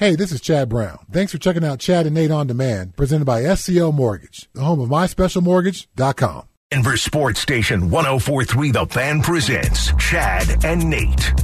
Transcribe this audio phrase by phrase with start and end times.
[0.00, 0.98] Hey, this is Chad Brown.
[1.12, 4.80] Thanks for checking out Chad and Nate on Demand, presented by SCL Mortgage, the home
[4.80, 6.44] of myspecialmortgage.com.
[6.70, 11.34] Denver Sports Station 1043 The Fan presents Chad and Nate.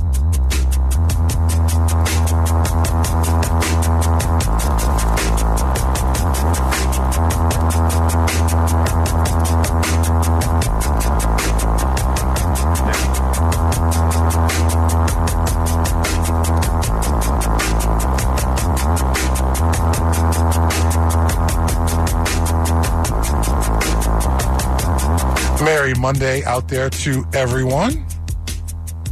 [25.62, 28.06] Merry Monday out there to everyone.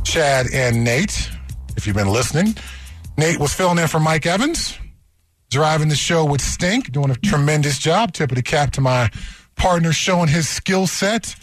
[0.04, 1.30] Chad and Nate,
[1.76, 2.54] if you've been listening.
[3.16, 4.78] Nate was filling in for Mike Evans,
[5.50, 8.12] driving the show with Stink, doing a tremendous job.
[8.12, 9.10] Tip of the cap to my
[9.56, 11.34] partner, showing his skill set.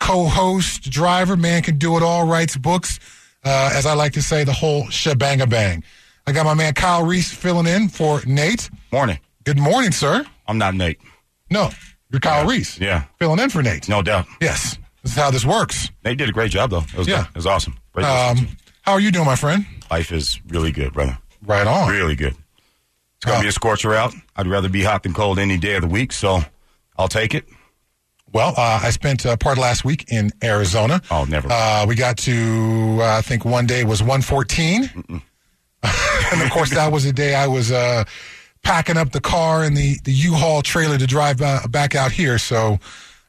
[0.00, 3.00] Co host, driver, man can do it all, writes books.
[3.44, 5.82] Uh, as I like to say, the whole shebang bang.
[6.26, 8.70] I got my man Kyle Reese filling in for Nate.
[8.92, 9.18] Morning.
[9.44, 10.24] Good morning, sir.
[10.46, 10.98] I'm not Nate.
[11.50, 11.70] No,
[12.14, 12.78] you're Kyle Reese.
[12.78, 13.04] Yeah.
[13.18, 13.88] Filling in for Nate.
[13.88, 14.26] No doubt.
[14.40, 14.78] Yes.
[15.02, 15.90] This is how this works.
[16.04, 16.78] Nate did a great job, though.
[16.78, 17.24] It was, Yeah.
[17.28, 17.76] it was awesome.
[17.92, 18.48] Great Um,
[18.82, 19.66] how are you doing, my friend?
[19.90, 21.18] Life is really good, brother.
[21.44, 21.90] Right on.
[21.90, 22.34] Really good.
[23.16, 24.14] It's going to Uh, be a scorcher out.
[24.36, 26.44] I'd rather be hot than cold any day of the week, so
[26.96, 27.46] I'll take it.
[28.32, 31.00] Well, uh, I spent uh, part of last week in Arizona.
[31.10, 31.48] Oh, never.
[31.50, 34.90] Uh, we got to, uh, I think one day was 114.
[35.82, 38.04] and of course, that was the day I was uh,
[38.64, 42.38] packing up the car and the, the U-Haul trailer to drive uh, back out here.
[42.38, 42.78] So,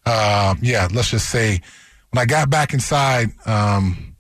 [0.06, 1.62] uh, yeah, let's just say
[2.12, 4.16] when I got back inside, um,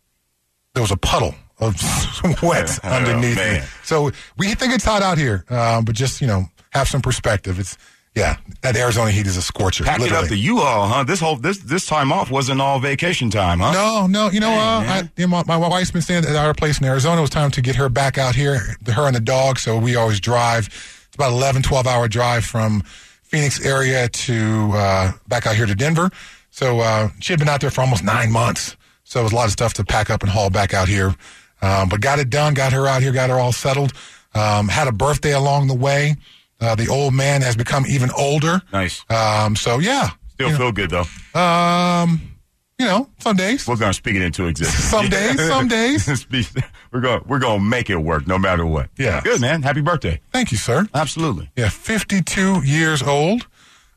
[0.73, 3.61] there was a puddle of sweat Oh, underneath me.
[3.83, 7.59] So we think it's hot out here, uh, but just, you know, have some perspective.
[7.59, 7.77] It's,
[8.13, 9.83] yeah, that Arizona heat is a scorcher.
[9.83, 10.27] Packed it literally.
[10.27, 11.03] up you all, huh?
[11.03, 13.73] This whole this this time off wasn't all vacation time, huh?
[13.73, 14.29] No, no.
[14.31, 14.83] You know, uh.
[14.87, 17.17] I, you know, my, my wife's been staying at our place in Arizona.
[17.17, 19.59] It was time to get her back out here, her and the dog.
[19.59, 20.69] So we always drive.
[21.15, 22.81] It's about 11, 12 hour drive from
[23.23, 26.09] Phoenix area to uh, back out here to Denver.
[26.51, 28.75] So uh, she had been out there for almost nine months.
[29.05, 31.15] So it was a lot of stuff to pack up and haul back out here.
[31.61, 33.93] Um, but got it done, got her out here, got her all settled.
[34.33, 36.17] Um, had a birthday along the way.
[36.59, 38.61] Uh, the old man has become even older.
[38.73, 39.05] Nice.
[39.09, 41.39] Um, so yeah, Still feel good though.
[41.39, 42.34] um,
[42.79, 43.67] you know, some days.
[43.67, 44.83] We're gonna speak it into existence.
[44.85, 46.27] Some days, some days.
[46.91, 48.89] We're going we're gonna make it work no matter what.
[48.97, 49.19] Yeah.
[49.21, 49.63] Good man.
[49.63, 50.21] Happy birthday.
[50.31, 50.87] Thank you, sir.
[50.93, 51.51] Absolutely.
[51.57, 53.47] Yeah, 52 years old.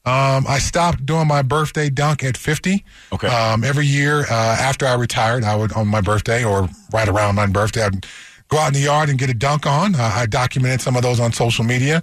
[0.05, 2.84] Um, I stopped doing my birthday dunk at 50.
[3.12, 3.28] Okay.
[3.28, 7.34] Um, every year uh, after I retired, I would, on my birthday or right around
[7.34, 8.06] my birthday, I'd
[8.49, 9.94] go out in the yard and get a dunk on.
[9.94, 12.03] Uh, I documented some of those on social media.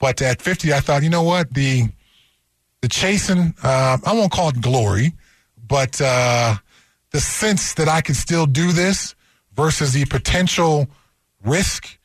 [0.00, 1.54] But at 50, I thought, you know what?
[1.54, 1.84] The,
[2.82, 5.12] the chasing, uh, I won't call it glory,
[5.74, 6.54] but uh,
[7.10, 9.16] the sense that I could still do this
[9.56, 10.86] versus the potential
[11.44, 11.98] risk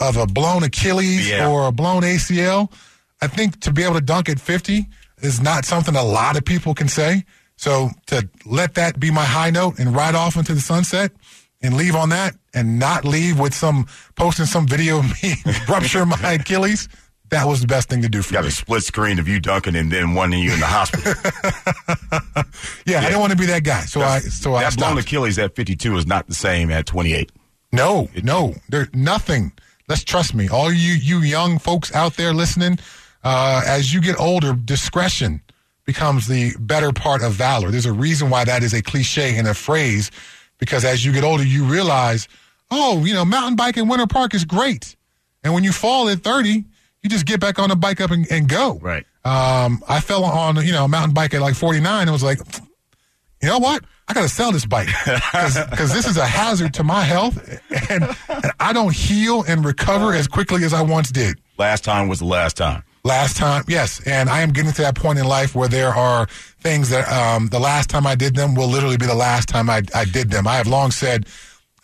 [0.00, 1.48] of a blown Achilles Yeah.
[1.50, 2.70] or a blown ACL,
[3.20, 4.86] I think to be able to dunk at 50
[5.22, 7.24] is not something a lot of people can say.
[7.56, 11.10] So to let that be my high note and ride off into the sunset
[11.62, 15.34] and leave on that and not leave with some posting some video of me
[15.68, 16.88] rupturing my Achilles,
[17.30, 18.48] that was the best thing to do for you Got me.
[18.48, 21.12] a split screen of you dunking and then one of you in the hospital.
[22.86, 23.80] Yeah, I don't want to be that guy.
[23.80, 24.96] So I so I that blown.
[24.98, 27.30] Achilles at 52 is not the same at 28.
[27.72, 29.52] No, no, there's nothing.
[29.88, 30.48] Let's trust me.
[30.48, 32.78] All you you young folks out there listening,
[33.24, 35.42] uh, as you get older, discretion
[35.84, 37.70] becomes the better part of valor.
[37.70, 40.10] There's a reason why that is a cliche and a phrase,
[40.58, 42.28] because as you get older, you realize,
[42.70, 44.96] oh, you know, mountain bike in Winter Park is great,
[45.44, 46.64] and when you fall at 30,
[47.06, 48.80] you just get back on the bike up and, and go.
[48.82, 49.06] Right.
[49.24, 52.38] Um, I fell on you know a mountain bike at like 49 and was like,
[53.40, 53.84] you know what?
[54.08, 57.38] I got to sell this bike because this is a hazard to my health,
[57.90, 61.38] and, and I don't heal and recover as quickly as I once did.
[61.58, 62.82] Last time was the last time.
[63.04, 66.26] Last time, yes, and I am getting to that point in life where there are
[66.60, 69.70] things that um, the last time I did them will literally be the last time
[69.70, 70.48] I, I did them.
[70.48, 71.26] I have long said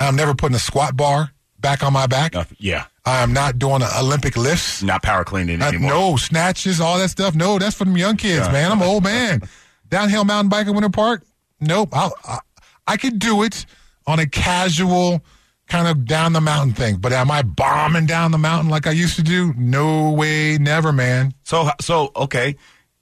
[0.00, 2.34] I'm never putting a squat bar back on my back.
[2.34, 2.56] Nothing.
[2.60, 2.86] Yeah.
[3.04, 4.82] I am not doing Olympic lifts.
[4.82, 5.90] Not power cleaning anymore.
[5.90, 7.34] no snatches, all that stuff.
[7.34, 8.70] No, that's for them young kids, man.
[8.70, 9.42] I'm an old man.
[9.88, 11.24] Downhill mountain bike in Winter Park.
[11.60, 11.90] Nope.
[11.92, 12.38] I'll, I
[12.86, 13.66] I could do it
[14.06, 15.22] on a casual
[15.68, 18.90] kind of down the mountain thing, but am I bombing down the mountain like I
[18.90, 19.54] used to do?
[19.56, 21.32] No way, never, man.
[21.44, 22.56] So, so okay,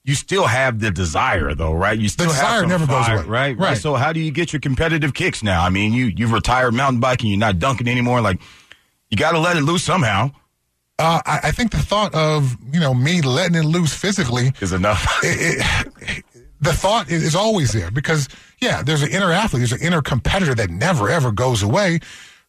[0.04, 1.98] you still have the desire, though, right?
[1.98, 3.26] You still desire have some never goes fire, away.
[3.26, 3.58] right?
[3.58, 3.78] Right.
[3.78, 5.64] So, how do you get your competitive kicks now?
[5.64, 8.20] I mean, you you've retired mountain biking, you're not dunking anymore.
[8.20, 8.40] Like,
[9.10, 10.30] you got to let it loose somehow.
[10.98, 14.72] Uh, I, I think the thought of you know me letting it loose physically Is
[14.72, 15.06] enough.
[15.22, 15.64] it,
[16.00, 16.24] it,
[16.60, 18.28] the thought is, is always there because
[18.60, 22.00] yeah, there's an inner athlete, there's an inner competitor that never ever goes away.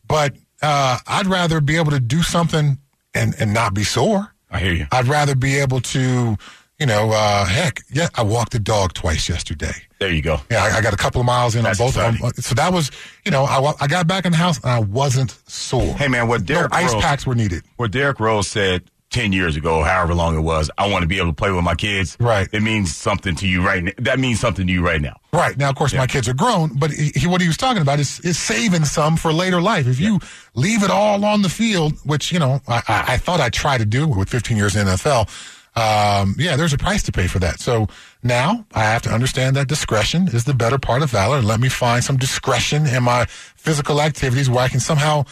[0.08, 2.78] But uh, I'd rather be able to do something
[3.14, 4.34] and and not be sore.
[4.52, 4.88] I hear you.
[4.92, 6.38] I'd rather be able to,
[6.82, 9.72] you know, uh, heck, yeah, I walked the dog twice yesterday.
[10.00, 10.40] There you go.
[10.50, 12.32] Yeah, I, I got a couple of miles in That's on both of them.
[12.42, 12.90] So that was,
[13.24, 15.94] you know, I, I got back in the house and I wasn't sore.
[15.94, 17.62] Hey, man, what no Derek ice Rose- packs were needed.
[17.78, 18.82] what Derrick Rose said
[19.12, 21.64] 10 years ago, however long it was, I want to be able to play with
[21.64, 22.18] my kids.
[22.20, 22.48] Right.
[22.52, 23.92] It means something to you right now.
[24.00, 25.20] That means something to you right now.
[25.34, 28.00] Right now, of course, my kids are grown, but he, what he was talking about
[28.00, 29.86] is, is saving some for later life.
[29.86, 30.20] If you
[30.56, 33.78] leave it all on the field, which you know I, I, I thought I'd try
[33.78, 35.30] to do with 15 years in the NFL,
[35.76, 37.60] um, yeah, there's a price to pay for that.
[37.60, 37.88] So
[38.24, 41.60] now I have to understand that discretion is the better part of valor, and let
[41.60, 45.26] me find some discretion in my physical activities where I can somehow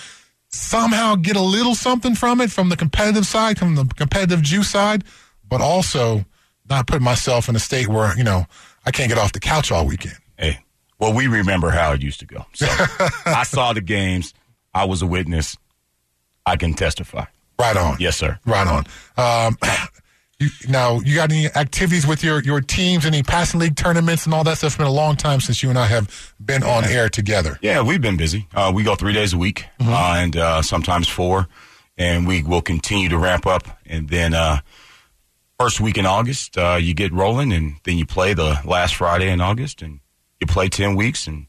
[0.47, 4.69] somehow get a little something from it, from the competitive side, from the competitive juice
[4.69, 5.03] side,
[5.47, 6.25] but also
[6.69, 8.45] not put myself in a state where you know
[8.85, 10.17] I can't get off the couch all weekend.
[10.37, 10.59] Hey,
[10.99, 12.45] well, we remember how it used to go.
[12.53, 12.65] So
[13.25, 14.33] I saw the games.
[14.73, 15.57] I was a witness.
[16.45, 17.25] I can testify.
[17.59, 17.97] Right on.
[17.99, 18.39] Yes, sir.
[18.45, 18.85] Right on.
[19.17, 19.57] Um,
[20.39, 24.33] you, now, you got any activities with your, your teams, any passing league tournaments and
[24.33, 24.69] all that stuff?
[24.69, 27.59] It's been a long time since you and I have been on air together.
[27.61, 28.47] Yeah, we've been busy.
[28.53, 31.47] Uh, we go three days a week uh, and uh, sometimes four,
[31.97, 33.67] and we will continue to ramp up.
[33.85, 34.59] And then uh,
[35.59, 39.29] first week in August, uh, you get rolling, and then you play the last Friday
[39.29, 39.99] in August, and
[40.39, 41.47] you play ten weeks, and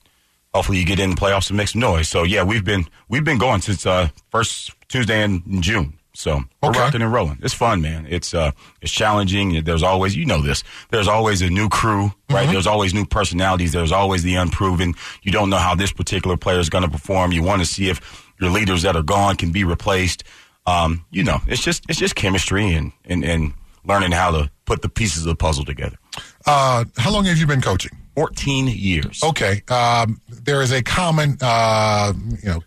[0.53, 2.09] hopefully you get in the playoffs and make some noise.
[2.09, 6.00] So yeah, we've been we've been going since uh, first Tuesday in June.
[6.21, 7.39] So we're rocking and rolling.
[7.43, 8.07] It's fun, man.
[8.07, 8.51] It's uh,
[8.83, 9.65] it's challenging.
[9.65, 10.63] There's always, you know, this.
[10.91, 12.47] There's always a new crew, right?
[12.47, 13.73] There's always new personalities.
[13.73, 14.95] There's always the unproven.
[15.23, 17.33] You don't know how this particular player is going to perform.
[17.33, 20.25] You want to see if your leaders that are gone can be replaced.
[20.67, 23.55] Um, you know, it's just it's just chemistry and and and
[23.87, 25.97] learning how to put the pieces of the puzzle together.
[26.45, 27.93] Uh, how long have you been coaching?
[28.15, 29.23] 14 years.
[29.25, 29.63] Okay.
[29.69, 32.13] Um, there is a common, uh,
[32.43, 32.63] you know,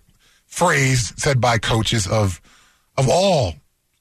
[0.47, 2.41] phrase said by coaches of
[2.97, 3.53] of all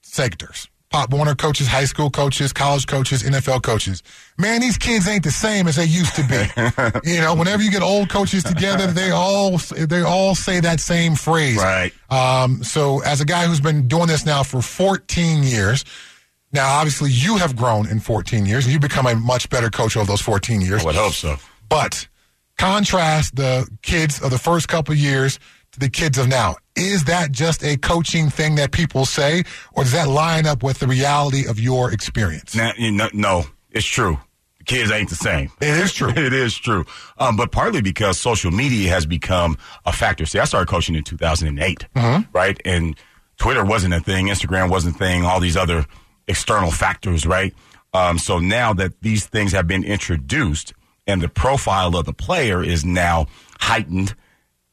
[0.02, 0.68] sectors.
[0.92, 4.02] Pop Warner coaches, high school coaches, college coaches, NFL coaches.
[4.36, 7.10] Man, these kids ain't the same as they used to be.
[7.10, 11.14] you know, whenever you get old coaches together, they all they all say that same
[11.14, 11.56] phrase.
[11.56, 11.92] Right.
[12.10, 15.86] Um, so, as a guy who's been doing this now for 14 years,
[16.52, 19.96] now obviously you have grown in 14 years, and you've become a much better coach
[19.96, 20.82] over those 14 years.
[20.82, 21.36] I would hope so.
[21.70, 22.06] But
[22.58, 25.38] contrast the kids of the first couple of years
[25.72, 26.56] to the kids of now.
[26.76, 30.78] Is that just a coaching thing that people say, or does that line up with
[30.78, 32.54] the reality of your experience?
[32.54, 34.18] Now, you know, no, it's true.
[34.58, 35.50] The kids ain't the same.
[35.60, 36.10] It is true.
[36.16, 36.84] it is true.
[37.18, 40.24] Um, but partly because social media has become a factor.
[40.24, 41.86] See, I started coaching in 2008,
[42.32, 42.60] right?
[42.64, 42.96] And
[43.38, 45.86] Twitter wasn't a thing, Instagram wasn't a thing, all these other
[46.28, 47.52] external factors, right?
[47.92, 50.72] Um, so now that these things have been introduced
[51.06, 53.26] and the profile of the player is now
[53.58, 54.14] heightened,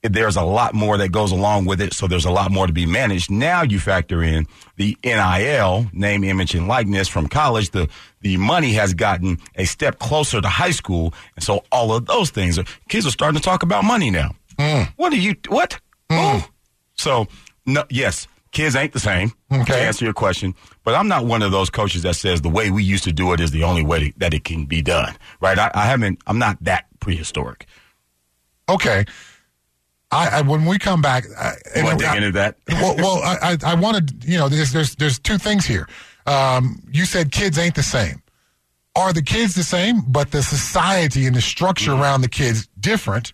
[0.02, 1.94] there's a lot more that goes along with it.
[1.94, 3.30] So there's a lot more to be managed.
[3.30, 4.48] Now you factor in
[4.78, 7.72] the NIL, name, image, and likeness from college.
[7.72, 7.90] The,
[8.22, 11.14] the money has gotten a step closer to high school.
[11.36, 14.36] And so all of those things are, kids are starting to talk about money now.
[14.58, 14.84] Hmm.
[14.96, 15.80] What are you, what?
[16.10, 16.46] Oh.
[16.96, 17.28] So,
[17.66, 19.86] no, yes, kids ain't the same to Okay.
[19.86, 22.84] answer your question, but I'm not one of those coaches that says the way we
[22.84, 25.16] used to do it is the only way that it can be done.
[25.42, 25.58] Right.
[25.60, 27.66] I, I haven't, I'm not that prehistoric.
[28.68, 29.06] Okay.
[30.12, 32.58] I, I when we come back, I, and to I- into that?
[32.70, 35.88] well, well, I, I, wanted, you know, there's, there's, there's two things here.
[36.26, 38.22] Um, you said kids ain't the same.
[38.96, 43.34] Are the kids the same, but the society and the structure around the kids different?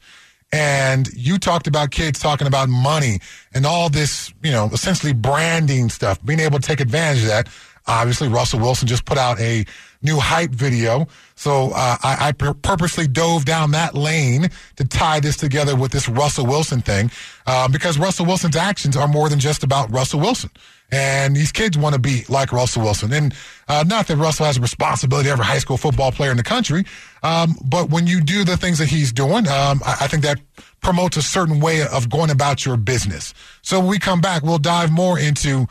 [0.51, 3.19] And you talked about kids talking about money
[3.53, 7.47] and all this, you know, essentially branding stuff, being able to take advantage of that.
[7.87, 9.65] Obviously, Russell Wilson just put out a
[10.05, 11.07] new hype video.
[11.35, 15.91] So uh, I, I pur- purposely dove down that lane to tie this together with
[15.91, 17.11] this Russell Wilson thing
[17.45, 20.51] uh, because Russell Wilson's actions are more than just about Russell Wilson.
[20.91, 23.11] And these kids want to be like Russell Wilson.
[23.11, 23.33] And
[23.67, 26.43] uh, not that Russell has a responsibility to every high school football player in the
[26.43, 26.85] country,
[27.23, 30.39] um, but when you do the things that he's doing, um, I, I think that
[30.81, 33.33] promotes a certain way of going about your business.
[33.63, 35.65] So when we come back, we'll dive more into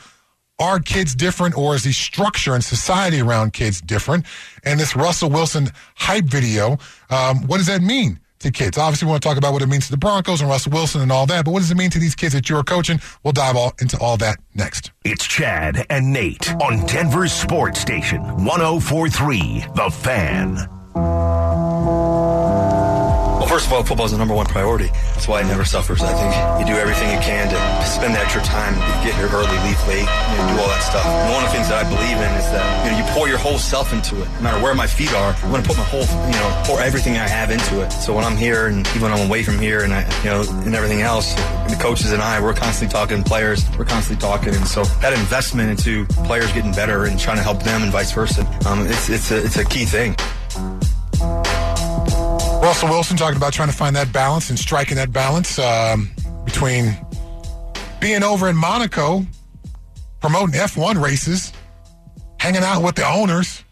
[0.59, 4.27] are kids different or is the structure and society around kids different?
[4.65, 6.79] And this Russell Wilson hype video,
[7.11, 8.79] um, what does that mean to kids?
[8.79, 11.01] Obviously, we want to talk about what it means to the Broncos and Russell Wilson
[11.01, 13.01] and all that, but what does it mean to these kids that you're coaching?
[13.23, 14.93] We'll dive all into all that next.
[15.05, 21.44] It's Chad and Nate on Denver's Sports Station 1043 The Fan.
[23.55, 24.89] First of all, football is the number one priority.
[25.15, 26.03] That's why it never suffers.
[26.03, 28.75] I think you do everything you can to spend the extra time,
[29.07, 31.07] get here early, leave late, you know, do all that stuff.
[31.07, 33.29] And one of the things that I believe in is that you know you pour
[33.29, 34.29] your whole self into it.
[34.39, 36.81] No matter where my feet are, I'm going to put my whole you know pour
[36.81, 37.93] everything I have into it.
[37.93, 40.43] So when I'm here and even when I'm away from here and I you know
[40.67, 41.33] and everything else,
[41.71, 45.71] the coaches and I we're constantly talking players, we're constantly talking, and so that investment
[45.71, 49.31] into players getting better and trying to help them and vice versa, um, it's it's
[49.31, 50.17] a it's a key thing.
[52.75, 56.11] Russell Wilson talking about trying to find that balance and striking that balance um,
[56.45, 56.97] between
[58.01, 59.25] being over in Monaco,
[60.21, 61.53] promoting F1 races,
[62.41, 63.63] hanging out with the owners,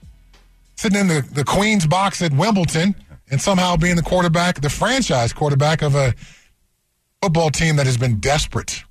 [0.76, 2.94] sitting in the, the Queen's box at Wimbledon,
[3.28, 6.14] and somehow being the quarterback, the franchise quarterback of a
[7.20, 8.84] football team that has been desperate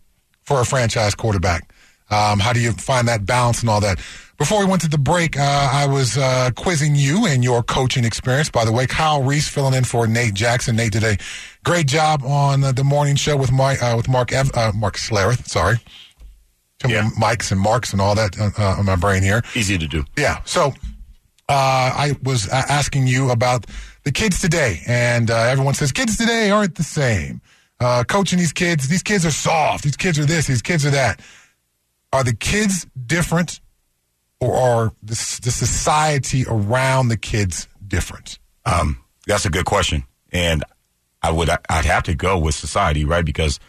[0.44, 1.74] for a franchise quarterback.
[2.12, 3.98] Um, how do you find that balance and all that?
[4.38, 8.04] Before we went to the break, uh, I was uh, quizzing you and your coaching
[8.04, 8.50] experience.
[8.50, 10.76] By the way, Kyle Reese filling in for Nate Jackson.
[10.76, 11.18] Nate did a
[11.64, 14.96] great job on uh, the morning show with my uh, with Mark Ev- uh, Mark
[14.98, 15.48] Schlereth.
[15.48, 15.78] Sorry,
[16.80, 17.10] too Yeah.
[17.20, 19.44] Mikes and Marks and all that uh, uh, on my brain here.
[19.56, 20.04] Easy to do.
[20.18, 20.42] Yeah.
[20.46, 20.74] So
[21.48, 21.54] uh,
[21.96, 23.68] I was uh, asking you about
[24.04, 27.42] the kids today, and uh, everyone says kids today aren't the same.
[27.80, 29.84] Uh, coaching these kids, these kids are soft.
[29.84, 30.48] These kids are this.
[30.48, 31.20] These kids are that.
[32.14, 33.62] Are the kids different,
[34.40, 38.40] or are the, the society around the kids different?
[38.66, 40.64] Um, that's a good question, and
[41.22, 43.24] I would I'd have to go with society, right?
[43.26, 43.60] Because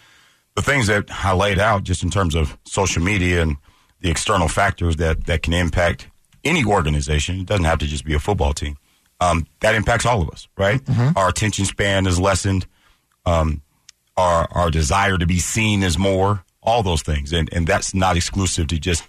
[0.54, 3.56] the things that I laid out, just in terms of social media and
[4.00, 6.08] the external factors that that can impact
[6.44, 8.76] any organization, it doesn't have to just be a football team.
[9.20, 10.80] Um, that impacts all of us, right?
[11.16, 12.66] Our attention span is lessened.
[13.25, 13.62] Um,
[14.16, 16.44] our our desire to be seen is more.
[16.62, 19.04] All those things, and and that's not exclusive to just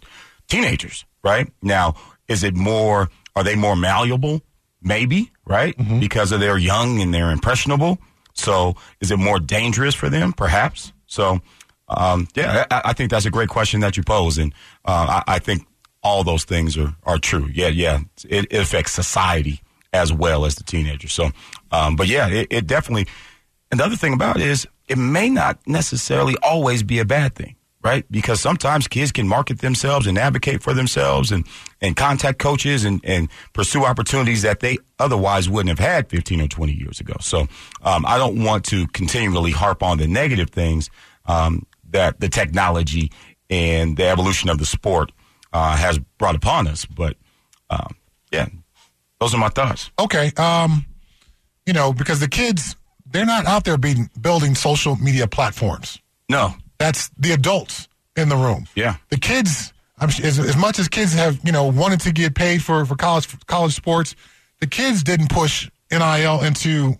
[0.48, 1.52] teenagers, right?
[1.62, 1.96] Now,
[2.28, 3.10] is it more?
[3.36, 4.42] Are they more malleable?
[4.82, 5.76] Maybe, right?
[6.00, 8.00] Because of they're young and they're impressionable.
[8.34, 10.34] So, is it more dangerous for them?
[10.34, 10.92] Perhaps.
[11.06, 11.40] So,
[11.88, 14.54] um, yeah, I, I think that's a great question that you pose, and
[14.86, 15.66] uh, I, I think
[16.02, 17.50] all those things are are true.
[17.54, 19.62] Yeah, yeah, it, it affects society
[19.94, 21.14] as well as the teenagers.
[21.14, 21.32] So,
[21.72, 23.08] um, but yeah, it, it definitely.
[23.72, 27.36] And the other thing about it is, it may not necessarily always be a bad
[27.36, 28.06] thing, right?
[28.12, 31.46] Because sometimes kids can market themselves and advocate for themselves and,
[31.82, 36.48] and contact coaches and, and pursue opportunities that they otherwise wouldn't have had 15 or
[36.48, 37.14] 20 years ago.
[37.22, 37.48] So
[37.82, 40.90] um, I don't want to continually harp on the negative things
[41.26, 43.12] um, that the technology
[43.50, 45.12] and the evolution of the sport
[45.54, 46.86] uh, has brought upon us.
[46.86, 47.16] But
[47.70, 47.96] um,
[48.32, 48.48] yeah,
[49.20, 49.92] those are my thoughts.
[50.00, 50.32] Okay.
[50.38, 50.86] Um,
[51.66, 52.76] you know, because the kids,
[53.14, 56.00] they're not out there being, building social media platforms.
[56.30, 56.54] No.
[56.80, 58.68] That's the adults in the room.
[58.76, 58.96] Yeah.
[59.10, 62.62] The kids, I'm, as, as much as kids have, you know, wanted to get paid
[62.64, 64.16] for, for college for college sports,
[64.60, 66.96] the kids didn't push NIL into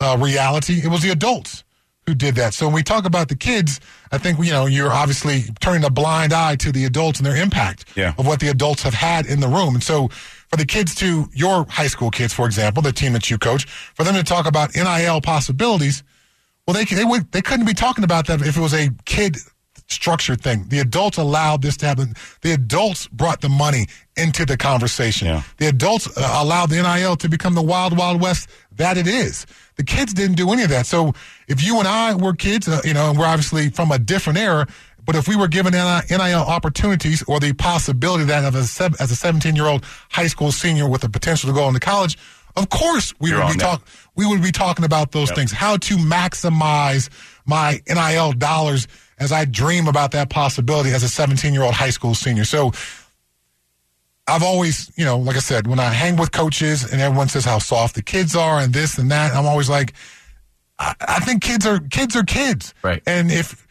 [0.00, 0.80] uh, reality.
[0.82, 1.62] It was the adults
[2.06, 2.52] who did that.
[2.54, 3.78] So when we talk about the kids,
[4.10, 7.36] I think you know you're obviously turning a blind eye to the adults and their
[7.40, 8.14] impact Yeah.
[8.18, 9.74] of what the adults have had in the room.
[9.74, 10.08] And so
[10.52, 13.64] for the kids to your high school kids, for example, the team that you coach,
[13.64, 16.02] for them to talk about NIL possibilities,
[16.66, 19.38] well, they they would they couldn't be talking about that if it was a kid
[19.88, 20.66] structured thing.
[20.68, 22.14] The adults allowed this to happen.
[22.42, 25.26] The adults brought the money into the conversation.
[25.26, 25.42] Yeah.
[25.56, 29.46] The adults uh, allowed the NIL to become the wild, wild west that it is.
[29.76, 30.86] The kids didn't do any of that.
[30.86, 31.14] So
[31.48, 34.38] if you and I were kids, uh, you know, and we're obviously from a different
[34.38, 34.66] era,
[35.04, 39.16] but if we were given NIL opportunities or the possibility that of a, as a
[39.16, 42.16] 17 year old high school senior with the potential to go into college,
[42.56, 45.36] of course we You're would be talking we would be talking about those Yep.
[45.36, 45.52] things.
[45.52, 47.08] How to maximize
[47.46, 48.86] my NIL dollars
[49.18, 52.44] as I dream about that possibility as a 17 year old high school senior.
[52.44, 52.72] So
[54.28, 57.44] I've always, you know, like I said, when I hang with coaches and everyone says
[57.44, 59.94] how soft the kids are and this and that, I'm always like,
[60.78, 63.02] I, I think kids are kids are kids, Right.
[63.06, 63.61] And if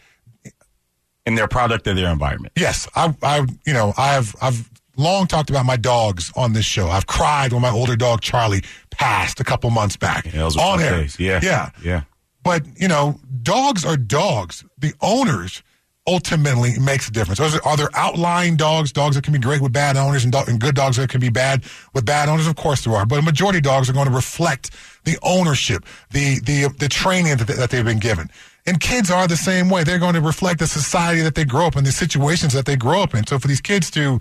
[1.25, 2.54] And they're a product of their environment.
[2.58, 6.90] yes, I, I, you know, I've I've long talked about my dogs on this show.
[6.90, 10.98] I've cried when my older dog Charlie passed a couple months back Yeah, on air.
[10.98, 11.20] days.
[11.20, 11.40] Yeah.
[11.44, 12.01] yeah, Yeah.
[12.44, 14.63] But you know, dogs are dogs.
[14.80, 15.62] The owners
[16.08, 17.40] ultimately makes a difference.
[17.40, 18.92] Are there, are there outlying dogs?
[18.92, 21.22] Dogs that can be great with bad owners, and, do- and good dogs that can
[21.22, 21.63] be bad
[21.94, 22.48] with bad owners.
[22.48, 23.06] Of course, there are.
[23.06, 24.72] But a majority of dogs are going to reflect
[25.04, 28.30] the ownership, the the the training that, that they've been given.
[28.65, 29.84] And kids are the same way.
[29.84, 32.75] They're going to reflect the society that they grow up in, the situations that they
[32.75, 33.25] grow up in.
[33.25, 34.20] So for these kids to,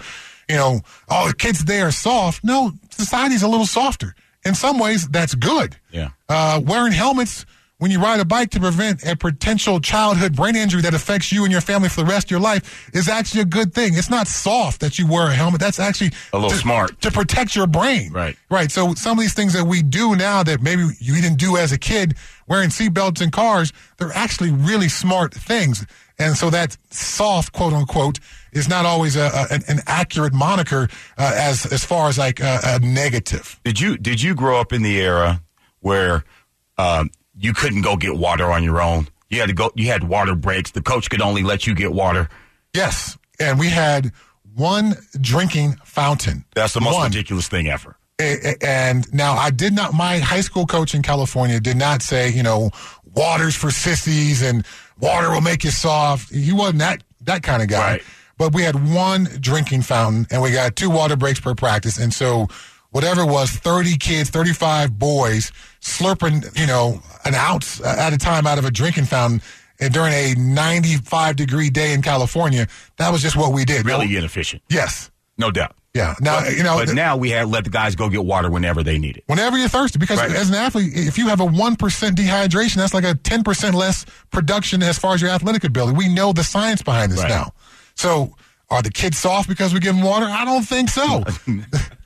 [0.48, 2.42] you know, oh, the kids they are soft.
[2.42, 4.14] No, society's a little softer.
[4.44, 6.10] In some ways, that's good Yeah.
[6.28, 7.44] uh, wearing helmets
[7.80, 11.44] when you ride a bike to prevent a potential childhood brain injury that affects you
[11.44, 13.94] and your family for the rest of your life is actually a good thing.
[13.94, 15.62] It's not soft that you wear a helmet.
[15.62, 17.00] That's actually A little to- smart.
[17.00, 18.12] to protect your brain.
[18.12, 18.36] Right.
[18.50, 18.70] Right.
[18.70, 21.72] So some of these things that we do now that maybe you didn't do as
[21.72, 25.86] a kid, wearing seatbelts in cars, they're actually really smart things.
[26.18, 28.20] And so that soft, quote unquote,
[28.52, 32.60] is not always a, a, an, accurate moniker uh, as as far as like a,
[32.62, 33.58] a negative.
[33.64, 35.40] Did you did you grow up in the era
[35.78, 36.24] where
[36.76, 37.10] um,
[37.40, 39.08] you couldn't go get water on your own?
[39.30, 39.70] You had to go.
[39.74, 40.70] You had water breaks.
[40.72, 42.28] The coach could only let you get water.
[42.74, 43.16] Yes.
[43.38, 44.12] And we had
[44.54, 46.44] one drinking fountain.
[46.54, 47.04] That's the most One.
[47.10, 47.96] ridiculous thing ever.
[48.18, 49.94] And now I did not.
[49.94, 52.70] My high school coach in California did not say, you know,
[53.14, 54.66] water's for sissies and
[55.00, 56.30] water will make you soft.
[56.30, 57.92] He wasn't that that kind of guy.
[57.92, 58.02] Right.
[58.36, 62.12] But we had one drinking fountain, and we got two water breaks per practice, and
[62.12, 62.48] so
[62.90, 68.46] whatever it was, thirty kids, thirty-five boys slurping, you know, an ounce at a time
[68.46, 69.40] out of a drinking fountain.
[69.82, 72.66] And during a 95 degree day in California,
[72.98, 73.86] that was just what we did.
[73.86, 75.10] Really inefficient, Yes.
[75.38, 75.74] no doubt.
[75.94, 76.14] Yeah.
[76.20, 78.82] Now, you know, but th- now we had let the guys go get water whenever
[78.82, 79.24] they need it.
[79.26, 79.98] whenever you're thirsty.
[79.98, 80.30] Because Right.
[80.32, 84.82] as an athlete, if you have a 1% dehydration, that's like a 10% less production
[84.82, 85.96] as far as your athletic ability.
[85.96, 87.30] We know the science behind this Right.
[87.30, 87.54] now.
[87.94, 88.36] So
[88.68, 90.26] are the kids soft because we give them water?
[90.26, 91.24] I don't think so.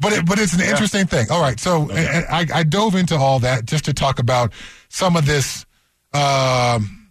[0.00, 1.26] but it, but it's an interesting thing.
[1.30, 1.60] All right.
[1.60, 4.52] So and I, I dove into all that just to talk about
[4.88, 5.66] some of this
[6.12, 7.10] um,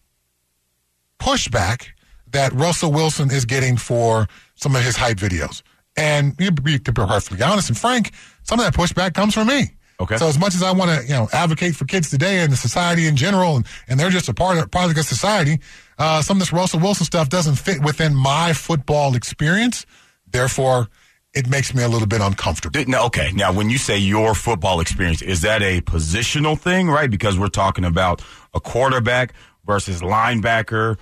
[1.19, 1.87] pushback
[2.31, 5.61] that Russell Wilson is getting for some of his hype videos.
[5.95, 8.11] And to be perfectly honest and frank,
[8.43, 9.71] some of that pushback comes from me.
[10.01, 10.15] Okay.
[10.17, 12.57] So as much as I want to, you know, advocate for kids today and the
[12.57, 15.59] society in general, and, and they're just a part of product of society,
[15.97, 19.85] uh, some of this Russell Wilson stuff doesn't fit within my football experience.
[20.31, 20.87] Therefore,
[21.33, 22.83] it makes me a little bit uncomfortable.
[22.87, 23.31] Now, okay.
[23.33, 27.09] Now, when you say your football experience, is that a positional thing, right?
[27.09, 28.21] Because we're talking about
[28.53, 29.33] a quarterback
[29.65, 30.97] versus linebacker,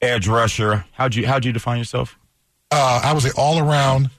[0.00, 0.84] edge rusher.
[0.92, 2.18] How'd you how'd you define yourself?
[2.70, 4.10] Uh, I was an all-around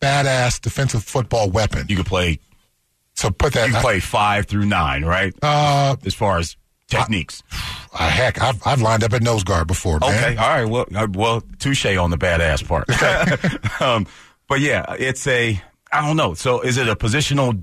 [0.00, 1.86] badass defensive football weapon.
[1.88, 2.38] You could play.
[3.14, 3.68] so put that.
[3.68, 5.34] You could play five through nine, right?
[5.42, 6.56] Uh, as far as
[6.88, 7.42] techniques.
[7.92, 10.10] uh, heck, I've, I've lined up at nose guard before, man.
[10.10, 10.64] Okay, all right.
[10.64, 12.88] Well, uh, well, touche on the badass part.
[13.80, 14.06] um,
[14.50, 16.34] but yeah, it's a I don't know.
[16.34, 17.62] So is it a positional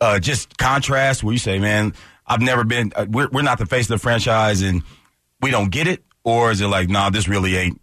[0.00, 1.94] uh, just contrast where you say, man,
[2.26, 2.92] I've never been.
[2.96, 4.82] Uh, we're we're not the face of the franchise, and
[5.40, 7.80] we don't get it, or is it like, nah, this really ain't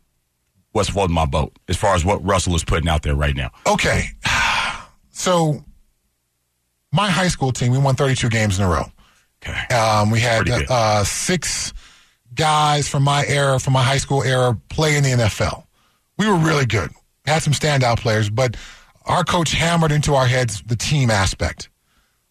[0.73, 3.49] what's floating my boat as far as what Russell is putting out there right now?
[3.65, 4.03] Okay.
[5.09, 5.63] So,
[6.91, 8.85] my high school team, we won 32 games in a row.
[9.41, 9.73] Okay.
[9.73, 11.73] Um, we had uh, six
[12.35, 15.63] guys from my era, from my high school era, play in the NFL.
[16.19, 16.91] We were really good.
[17.27, 18.55] Had some standout players, but
[19.05, 21.69] our coach hammered into our heads the team aspect.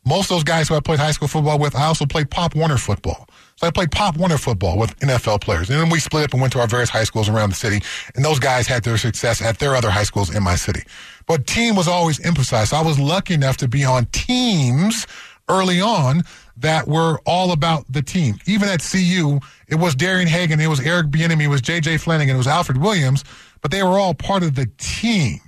[0.06, 2.54] Most of those guys who I played high school football with, I also played Pop
[2.54, 3.28] Warner football.
[3.56, 5.68] So I played Pop Warner football with NFL players.
[5.68, 7.84] And then we split up and went to our various high schools around the city.
[8.14, 10.82] And those guys had their success at their other high schools in my city.
[11.26, 12.70] But team was always emphasized.
[12.70, 15.06] So I was lucky enough to be on teams
[15.48, 16.22] early on
[16.58, 18.36] that were all about the team.
[18.46, 21.98] Even at CU, it was Darian Hagan, it was Eric Bieniemy, it was J.J.
[21.98, 23.24] Flanagan, it was Alfred Williams,
[23.66, 25.40] but they were all part of the team.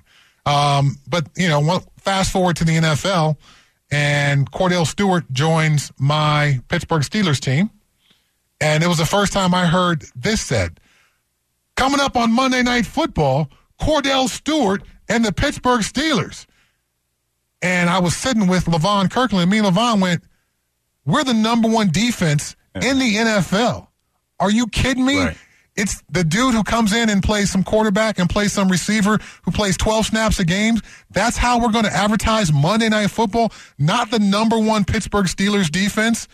[0.44, 3.37] Um, but you know, fast forward to the NFL,
[3.92, 7.70] and Kordell Stewart joins my Pittsburgh Steelers team,
[8.61, 10.81] and it was the first time I heard this said.
[11.76, 13.50] Coming up on Monday Night Football,
[13.81, 16.46] Kordell Stewart and the Pittsburgh Steelers.
[17.62, 20.24] And I was sitting with Levon Kirkland, and me and Levon went,
[21.07, 23.87] We're the number one defense in the NFL.
[24.40, 25.18] Are you kidding me?
[25.18, 25.37] Right.
[25.79, 29.53] It's the dude who comes in and plays some quarterback and plays some receiver who
[29.53, 30.81] plays 12 snaps a game.
[31.12, 35.71] That's how we're going to advertise Monday Night Football, not the number one Pittsburgh Steelers
[35.71, 36.27] defense.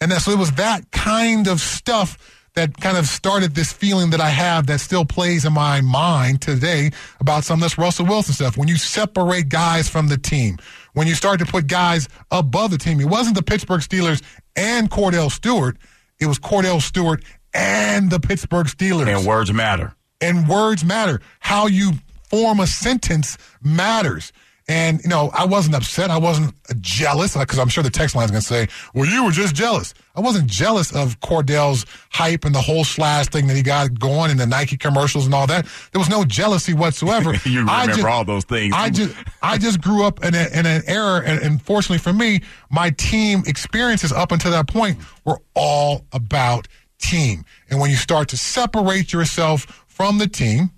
[0.00, 2.18] And that's, so it was that kind of stuff
[2.54, 6.42] that kind of started this feeling that I have that still plays in my mind
[6.42, 6.90] today
[7.20, 8.56] about some of this Russell Wilson stuff.
[8.56, 10.58] When you separate guys from the team,
[10.94, 14.22] when you start to put guys above the team, it wasn't the Pittsburgh Steelers
[14.56, 15.78] and Kordell Stewart.
[16.18, 17.22] It was Kordell Stewart
[17.54, 19.94] and the Pittsburgh Steelers And words matter.
[20.20, 21.20] and words matter.
[21.40, 21.92] How you
[22.30, 24.32] form a sentence matters.
[24.68, 26.08] And, you know, I wasn't upset.
[26.10, 29.24] I wasn't jealous because I'm sure the text line is going to say, well, you
[29.24, 29.92] were just jealous.
[30.14, 34.30] I wasn't jealous of Kordell's hype and the whole slash thing that he got going
[34.30, 35.66] and the Nike commercials and all that.
[35.90, 37.34] There was no jealousy whatsoever.
[37.44, 38.72] You I remember just- all those things.
[38.74, 42.40] I just, I just grew up in, a, in an era, and unfortunately for me,
[42.70, 46.68] my team experiences up until that point were all about
[47.02, 47.44] team.
[47.68, 50.70] And when you start to separate yourself from the team,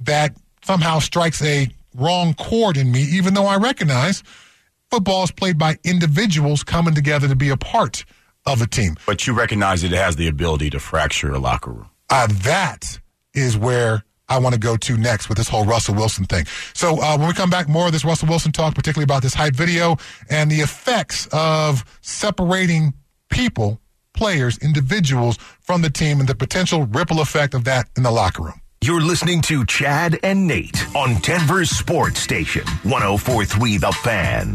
[0.00, 4.22] that somehow strikes a wrong chord in me, even though I recognize
[4.90, 8.04] football is played by individuals coming together to be a part
[8.46, 8.96] of a team.
[9.06, 11.90] But you recognize that it has the ability to fracture a locker room.
[12.08, 13.00] Uh, that
[13.34, 16.46] is where I want to go to next with this whole Russell Wilson thing.
[16.74, 19.34] So uh, when we come back, more of this Russell Wilson talk, particularly about this
[19.34, 19.96] hype video
[20.30, 22.94] and the effects of separating
[23.30, 23.80] people,
[24.16, 28.42] players, individuals from the team and the potential ripple effect of that in the locker
[28.42, 28.60] room.
[28.82, 34.54] You're listening to Chad and Nate on Denver's Sports Station, 1043 The Fan.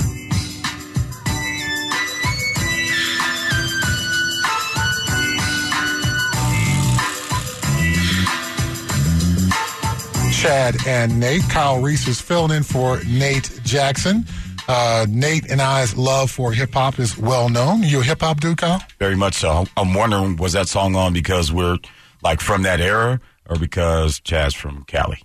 [10.42, 11.48] Chad and Nate.
[11.50, 14.26] Kyle Reese is filling in for Nate Jackson.
[14.68, 17.84] Uh, Nate and I's love for hip hop is well known.
[17.84, 18.82] You a hip hop dude, Kyle?
[19.00, 19.66] Very much so.
[19.76, 21.78] I'm wondering, was that song on because we're
[22.24, 23.20] like from that era
[23.50, 25.22] or because Chad's from Cali?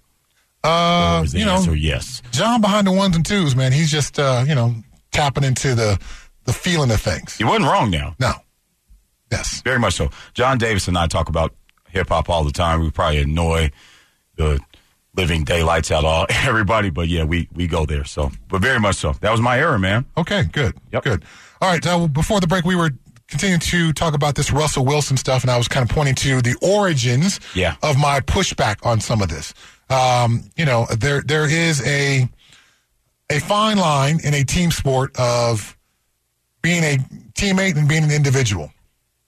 [0.65, 2.23] Uh, you know, answer yes?
[2.33, 3.73] John behind the ones and twos, man.
[3.73, 4.75] He's just, uh, you know,
[5.13, 5.99] tapping into the
[6.45, 7.39] the feeling of things.
[7.39, 8.15] You wasn't wrong now.
[8.19, 8.33] No.
[9.31, 9.61] Yes.
[9.63, 10.11] Very much so.
[10.35, 11.55] John Davis and I talk about
[11.89, 12.81] hip hop all the time.
[12.81, 13.71] We probably annoy
[14.37, 14.61] the
[15.17, 18.05] living daylights out all everybody, but yeah, we we go there.
[18.05, 19.13] So, but very much so.
[19.21, 20.05] That was my error, man.
[20.17, 20.75] Okay, good.
[20.93, 21.05] Yep.
[21.05, 21.25] Good.
[21.61, 21.85] All right.
[21.87, 22.91] Uh, before the break, we were
[23.29, 26.41] continuing to talk about this Russell Wilson stuff, and I was kind of pointing to
[26.43, 27.75] the origins Yeah.
[27.83, 29.53] of my pushback on some of this.
[29.91, 32.29] Um, you know, there there is a
[33.31, 35.77] a fine line in a team sport of
[36.63, 36.99] being a
[37.35, 38.71] teammate and being an individual.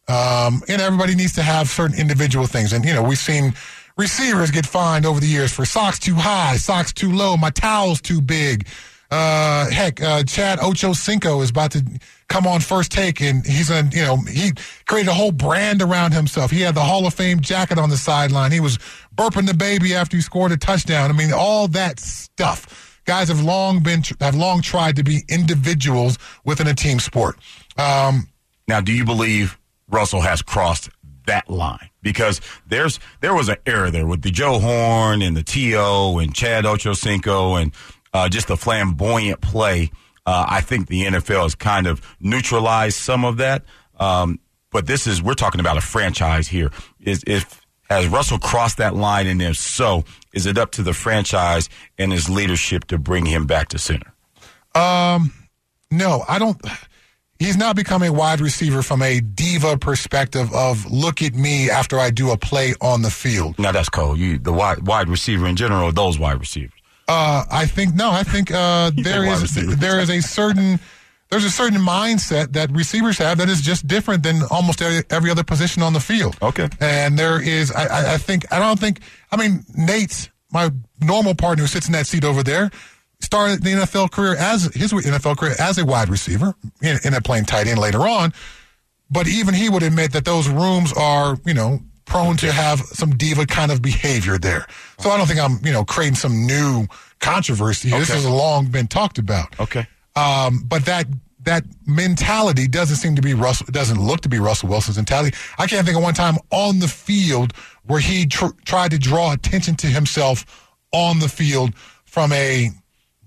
[0.08, 2.72] Um, and everybody needs to have certain individual things.
[2.72, 3.52] And, you know, we've seen
[3.98, 8.00] receivers get fined over the years for socks too high, socks too low, my towel's
[8.00, 8.66] too big.
[9.10, 11.82] Uh, heck, uh, Chad Ochocinco is about to
[12.28, 14.52] come on first take and he's a, you know, he
[14.86, 16.50] created a whole brand around himself.
[16.50, 18.52] He had the Hall of Fame jacket on the sideline.
[18.52, 18.78] He was
[19.16, 21.10] burping the baby after he scored a touchdown.
[21.10, 23.00] I mean, all that stuff.
[23.06, 27.38] Guys have long been, have long tried to be individuals within a team sport.
[27.78, 28.28] Um,
[28.68, 29.58] Now, do you believe
[29.90, 30.90] Russell has crossed
[31.28, 31.88] that line?
[32.02, 36.34] Because there's there was an era there with the Joe Horn and the To and
[36.34, 37.72] Chad Ochocinco and
[38.12, 39.90] uh, just the flamboyant play.
[40.26, 43.64] Uh, I think the NFL has kind of neutralized some of that.
[43.98, 46.70] Um, but this is we're talking about a franchise here.
[47.00, 50.92] Is if has Russell crossed that line, and if so, is it up to the
[50.92, 54.12] franchise and his leadership to bring him back to center?
[54.74, 55.32] Um,
[55.90, 56.60] No, I don't.
[57.38, 61.98] He's now become a wide receiver from a diva perspective of look at me after
[61.98, 63.58] I do a play on the field.
[63.60, 64.18] Now that's cold.
[64.18, 66.72] You the wide wide receiver in general, those wide receivers.
[67.06, 68.10] Uh, I think no.
[68.10, 70.80] I think uh, there is there is a certain
[71.30, 75.30] there's a certain mindset that receivers have that is just different than almost every, every
[75.30, 76.36] other position on the field.
[76.42, 76.68] Okay.
[76.80, 80.70] and there is I, I, I think I don't think I mean Nate's my
[81.00, 82.70] normal partner who sits in that seat over there
[83.20, 87.20] started the NFL career as his NFL career as a wide receiver in, in a
[87.20, 88.32] playing tight end later on.
[89.10, 93.16] But even he would admit that those rooms are, you know, prone to have some
[93.16, 94.66] diva kind of behavior there.
[94.98, 96.86] So I don't think I'm, you know, creating some new
[97.20, 97.90] controversy.
[97.90, 99.58] This has long been talked about.
[99.60, 99.86] Okay.
[100.16, 101.06] Um, but that
[101.42, 103.66] that mentality doesn't seem to be Russell.
[103.70, 105.36] Doesn't look to be Russell Wilson's mentality.
[105.58, 107.52] I can't think of one time on the field
[107.86, 110.44] where he tr- tried to draw attention to himself
[110.92, 112.70] on the field from a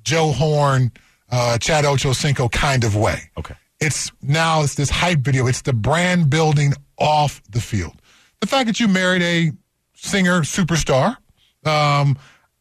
[0.03, 0.91] Joe Horn,
[1.31, 3.29] uh, Chad Ochocinco kind of way.
[3.37, 3.55] Okay.
[3.79, 5.47] It's now it's this hype video.
[5.47, 7.99] It's the brand building off the field.
[8.39, 9.51] The fact that you married a
[9.95, 11.17] singer superstar,
[11.65, 12.17] um,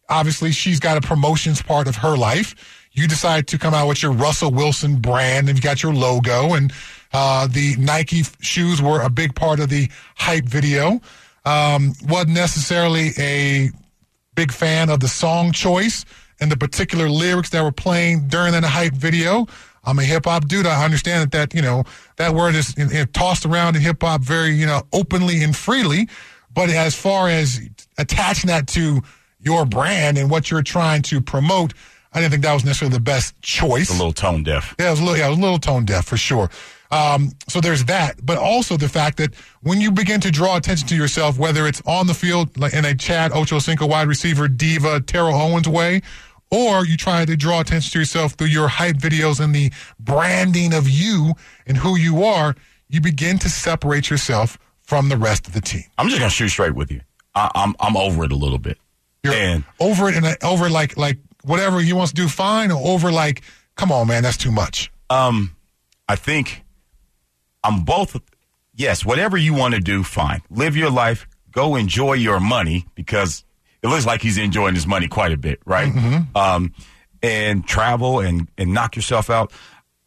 [0.09, 2.55] obviously she's got a promotions part of her life.
[2.93, 6.55] You decide to come out with your Russell Wilson brand and you got your logo
[6.55, 6.73] and
[7.13, 11.01] uh, the Nike f- shoes were a big part of the hype video.
[11.45, 13.71] Um, wasn't necessarily a
[14.35, 16.05] big fan of the song choice
[16.41, 19.47] and the particular lyrics that were playing during that hype video.
[19.85, 20.67] I'm a hip hop dude.
[20.67, 21.85] I understand that that you know
[22.17, 25.57] that word is you know, tossed around in hip hop very you know openly and
[25.57, 26.09] freely.
[26.53, 27.61] But as far as
[27.97, 29.03] attaching that to
[29.41, 31.75] your brand and what you're trying to promote,
[32.13, 33.91] I didn't think that was necessarily the best choice.
[33.91, 34.75] A little tone deaf.
[34.79, 36.51] Yeah, it was a little, yeah, it was a little tone deaf for sure.
[36.91, 40.89] Um, so there's that, but also the fact that when you begin to draw attention
[40.89, 45.01] to yourself, whether it's on the field, like in a Chad Ochocinco wide receiver diva
[45.01, 46.03] Terrell Owens way,
[46.51, 50.75] or you try to draw attention to yourself through your hype videos and the branding
[50.75, 51.35] of you
[51.67, 52.55] and who you are,
[52.89, 55.85] you begin to separate yourself from the rest of the team.
[55.99, 57.01] I'm just gonna shoot straight with you.
[57.35, 58.79] I, I'm I'm over it a little bit.
[59.23, 62.85] You're and over it and over like like whatever he wants to do, fine, or
[62.93, 63.43] over like,
[63.77, 64.91] come on, man, that's too much.
[65.11, 65.55] um,
[66.09, 66.65] I think
[67.63, 68.21] I'm both.
[68.75, 70.41] Yes, whatever you want to do, fine.
[70.51, 71.29] Live your life.
[71.53, 73.45] Go enjoy your money because
[73.83, 75.93] it looks like he's enjoying his money quite a bit, right?
[76.35, 76.75] Um,
[77.23, 79.53] and travel and and knock yourself out.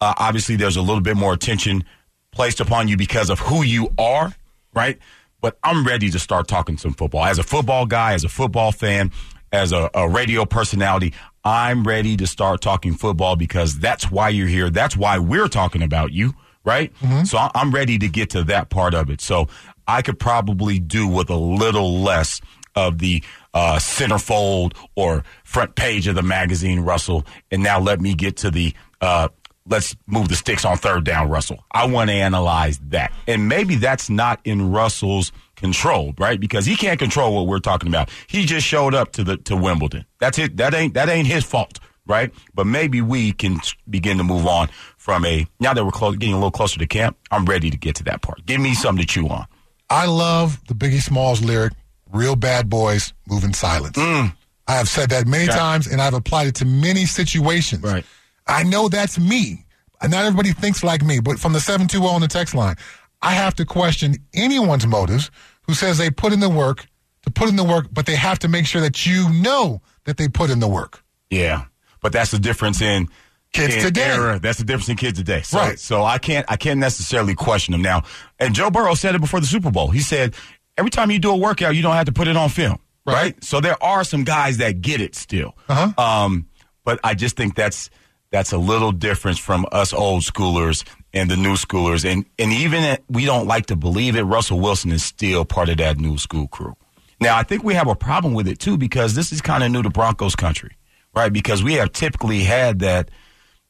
[0.02, 1.84] Uh, obviously, there's a little bit more attention
[2.32, 4.34] placed upon you because of who you are,
[4.74, 4.98] right?
[5.42, 7.24] But I'm ready to start talking some football.
[7.26, 9.12] As a football guy, as a football fan,
[9.52, 14.48] as a, a radio personality, I'm ready to start talking football because that's why you're
[14.48, 14.70] here.
[14.70, 16.34] That's why we're talking about you,
[16.64, 16.92] right?
[17.26, 19.22] So I'm ready to get to that part of it.
[19.22, 19.48] So
[19.88, 22.40] I could probably do with a little less
[22.76, 23.22] of the
[23.54, 27.26] uh, centerfold or front page of the magazine, Russell.
[27.52, 29.30] And now let me get to the uh,
[29.68, 31.64] let's move the sticks on third down, Russell.
[31.72, 33.12] I want to analyze that.
[33.28, 36.40] And maybe that's not in Russell's control, right?
[36.40, 38.10] Because he can't control what we're talking about.
[38.28, 40.06] He just showed up to the to Wimbledon.
[40.20, 40.58] That's it.
[40.58, 42.34] That ain't that ain't his fault, right?
[42.54, 46.34] But maybe we can begin to move on from a now that we're close, getting
[46.34, 47.18] a little closer to camp.
[47.32, 48.46] I'm ready to get to that part.
[48.46, 49.46] Give me something to chew on.
[49.90, 51.74] I love the Biggie Smalls lyric,
[52.14, 53.98] real bad boys move in silence.
[53.98, 54.34] Mm.
[54.68, 55.58] I have said that many Okay.
[55.58, 57.84] times and I've applied it to many situations.
[57.84, 58.06] Right.
[58.48, 59.66] I know that's me.
[60.02, 62.76] Not everybody thinks like me, but from the 720 on the text line,
[63.22, 65.32] I have to question anyone's motives
[65.64, 66.86] who says they put in the work
[67.24, 70.18] to put in the work, but they have to make sure that you know that
[70.18, 71.02] they put in the work.
[71.30, 71.66] Yeah,
[72.02, 73.08] but that's the difference in
[73.54, 74.04] Kids in today.
[74.12, 74.40] era.
[74.40, 75.42] That's the difference in kids today.
[75.44, 75.80] So, Right.
[75.80, 78.02] So I can't I can't necessarily question them now.
[78.40, 79.90] And Joe Burrow said it before the Super Bowl.
[79.92, 80.34] He said
[80.78, 82.80] every time you do a workout, you don't have to put it on film.
[83.06, 83.14] Right.
[83.14, 83.44] Right.
[83.44, 85.56] So there are some guys that get it still.
[85.68, 86.02] Uh-huh.
[86.02, 86.48] Um,
[86.86, 87.90] but I just think that's
[88.32, 90.84] that's a little difference from us old schoolers
[91.14, 92.10] and the new schoolers.
[92.10, 95.70] And and even if we don't like to believe it, Russell Wilson is still part
[95.70, 96.76] of that new school crew.
[97.20, 99.72] Now I think we have a problem with it too because this is kind of
[99.72, 100.78] new to Broncos country,
[101.14, 101.32] right?
[101.32, 103.10] Because we have typically had that.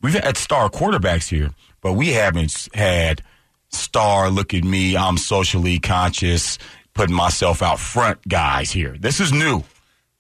[0.02, 3.24] We've had star quarterbacks here, but we haven't had
[3.70, 4.30] star.
[4.30, 6.58] Look at me, I'm socially conscious,
[6.94, 8.96] putting myself out front guys here.
[9.00, 9.64] This is new.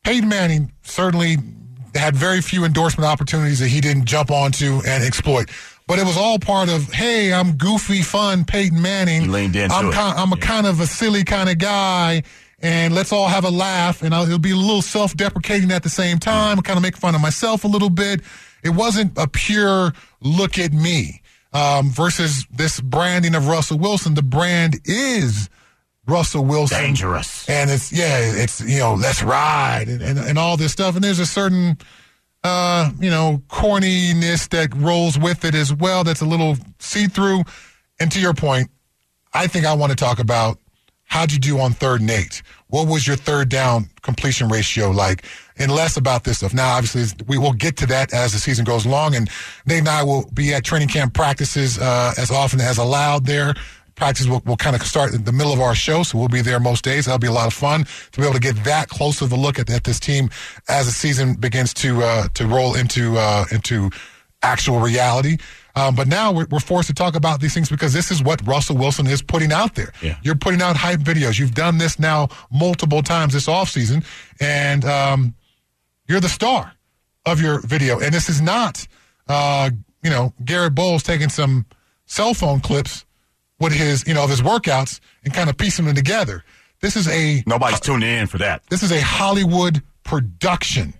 [0.04, 1.38] Peyton Manning certainly
[1.96, 5.50] had very few endorsement opportunities that he didn't jump onto and exploit.
[5.86, 9.24] But it was all part of, hey, I'm goofy, fun Peyton Manning.
[9.24, 9.94] He leaned into I'm it.
[9.94, 12.24] Kind, I'm a kind of a silly kind of guy,
[12.62, 14.02] and let's all have a laugh.
[14.02, 16.58] And I'll, it'll be a little self-deprecating at the same time.
[16.62, 18.22] kind of make fun of myself a little bit.
[18.64, 24.14] It wasn't a pure look at me um, versus this branding of Russell Wilson.
[24.14, 25.50] The brand is
[26.06, 27.50] Russell Wilson Dangerous.
[27.50, 30.96] and it's yeah, it's you know, let's ride and, and, and all this stuff.
[30.96, 31.78] And there's a certain
[32.44, 37.44] uh, you know, corniness that rolls with it as well that's a little see through.
[38.00, 38.70] And to your point,
[39.34, 40.60] I think I want to talk about
[41.06, 42.42] how'd you do on third and eight?
[42.68, 45.26] What was your third down completion ratio like?
[45.58, 46.54] And less about this stuff.
[46.54, 49.30] Now, obviously, we will get to that as the season goes along, and
[49.68, 53.54] Nate and I will be at training camp practices uh, as often as allowed there.
[54.04, 56.42] Practice will, will kind of start in the middle of our show, so we'll be
[56.42, 57.06] there most days.
[57.06, 59.38] That'll be a lot of fun to be able to get that close of a
[59.38, 60.30] look at, at this team
[60.68, 63.92] as the season begins to uh, to roll into uh, into
[64.42, 65.38] actual reality.
[65.78, 68.46] Um, but now we're, we're forced to talk about these things because this is what
[68.46, 69.94] Russell Wilson is putting out there.
[70.02, 70.18] Yeah.
[70.22, 71.40] You're putting out hype videos.
[71.40, 74.04] You've done this now multiple times this offseason,
[74.42, 75.34] and um,
[76.10, 76.74] you're the star
[77.26, 78.02] of your video.
[78.02, 78.86] And this is not,
[79.30, 79.70] uh,
[80.04, 81.68] you know, Garrett Bolles taking some
[82.06, 83.06] cell phone clips
[83.64, 86.44] with his, you know, of his workouts and kind of piecing them together.
[86.82, 88.62] This is a Nobody's tuning in for that.
[88.70, 90.94] this is a Hollywood production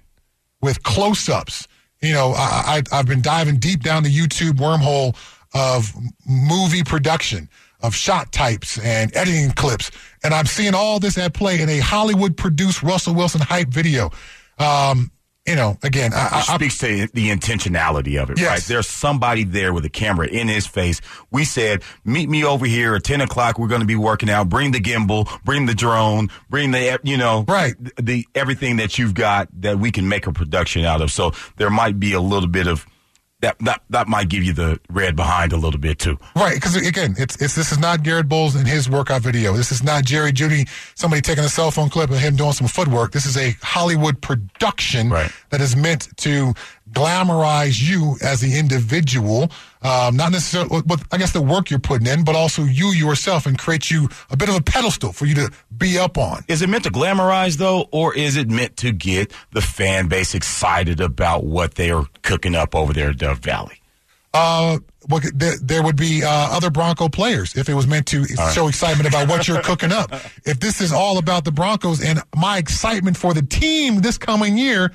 [0.62, 1.68] with close-ups.
[2.02, 5.16] You know, I, I, I've been diving deep down the YouTube wormhole
[5.54, 5.94] of
[6.26, 7.50] movie production,
[7.82, 9.92] of shot types and editing clips,
[10.24, 14.10] and I'm seeing all this at play in a Hollywood-produced Russell Wilson hype video.
[14.58, 15.12] Um,
[15.46, 18.48] you know, again, I, It I, I, speaks to the intentionality of it, Yes.
[18.50, 18.62] right?
[18.62, 21.02] There's somebody there with a camera in his face.
[21.32, 23.60] We said, meet me over here at 10 o'clock.
[23.60, 24.48] We're going to be working out.
[24.50, 27.74] Bring the gimbal, bring the drone, bring the, you know, Right.
[27.80, 31.12] the, the everything that you've got that we can make a production out of.
[31.12, 32.86] So there might be a little bit of
[33.44, 36.18] that, that, that might give you the red behind a little bit too.
[36.36, 39.54] Right, because again, it's it's this is not Garrett Bolles in his workout video.
[39.54, 42.68] This is not Jerry Jeudy, somebody taking a cell phone clip of him doing some
[42.68, 43.12] footwork.
[43.12, 45.32] This is a Hollywood production Right.
[45.50, 46.54] that is meant to
[46.94, 49.52] glamorize you as the individual,
[49.82, 53.46] um, not necessarily with, I guess the work you're putting in, but also you yourself,
[53.46, 56.44] and create you a bit of a pedestal for you to be up on.
[56.48, 60.34] Is it meant to glamorize though, or is it meant to get the fan base
[60.34, 63.82] excited about what they are cooking up over there at Dove Valley?
[64.34, 68.26] uh, what, there, there would be uh, other Bronco players if it was meant to
[68.54, 70.12] show excitement about what you're cooking up.
[70.46, 74.58] If this is all about the Broncos and my excitement for the team this coming
[74.58, 74.92] year,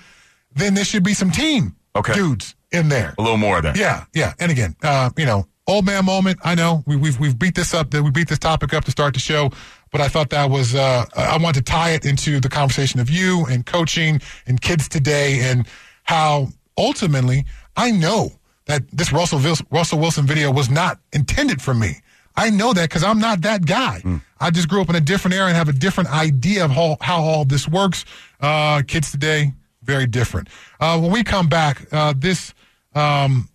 [0.54, 2.14] then there should be some team Okay.
[2.14, 3.14] dudes in there.
[3.18, 3.76] A little more of that.
[3.76, 4.32] Yeah, yeah.
[4.38, 6.38] And again, uh, you know, old man moment.
[6.44, 7.90] I know we, we've we've beat this up.
[7.90, 9.50] That We beat this topic up to start the show,
[9.90, 10.74] but I thought that was.
[10.74, 14.88] Uh, I want to tie it into the conversation of you and coaching and kids
[14.88, 15.66] today, and
[16.04, 17.44] how ultimately
[17.76, 18.32] I know
[18.66, 21.96] that this Russell Wil- Russell Wilson video was not intended for me.
[22.36, 24.00] I know that because I'm not that guy.
[24.38, 26.96] I just grew up in a different era and have a different idea of how,
[27.00, 28.04] how all this works.
[28.40, 29.54] Uh, kids today,
[29.88, 30.48] very different.
[30.78, 32.52] Uh, when we come back, uh, this
[32.94, 33.48] um,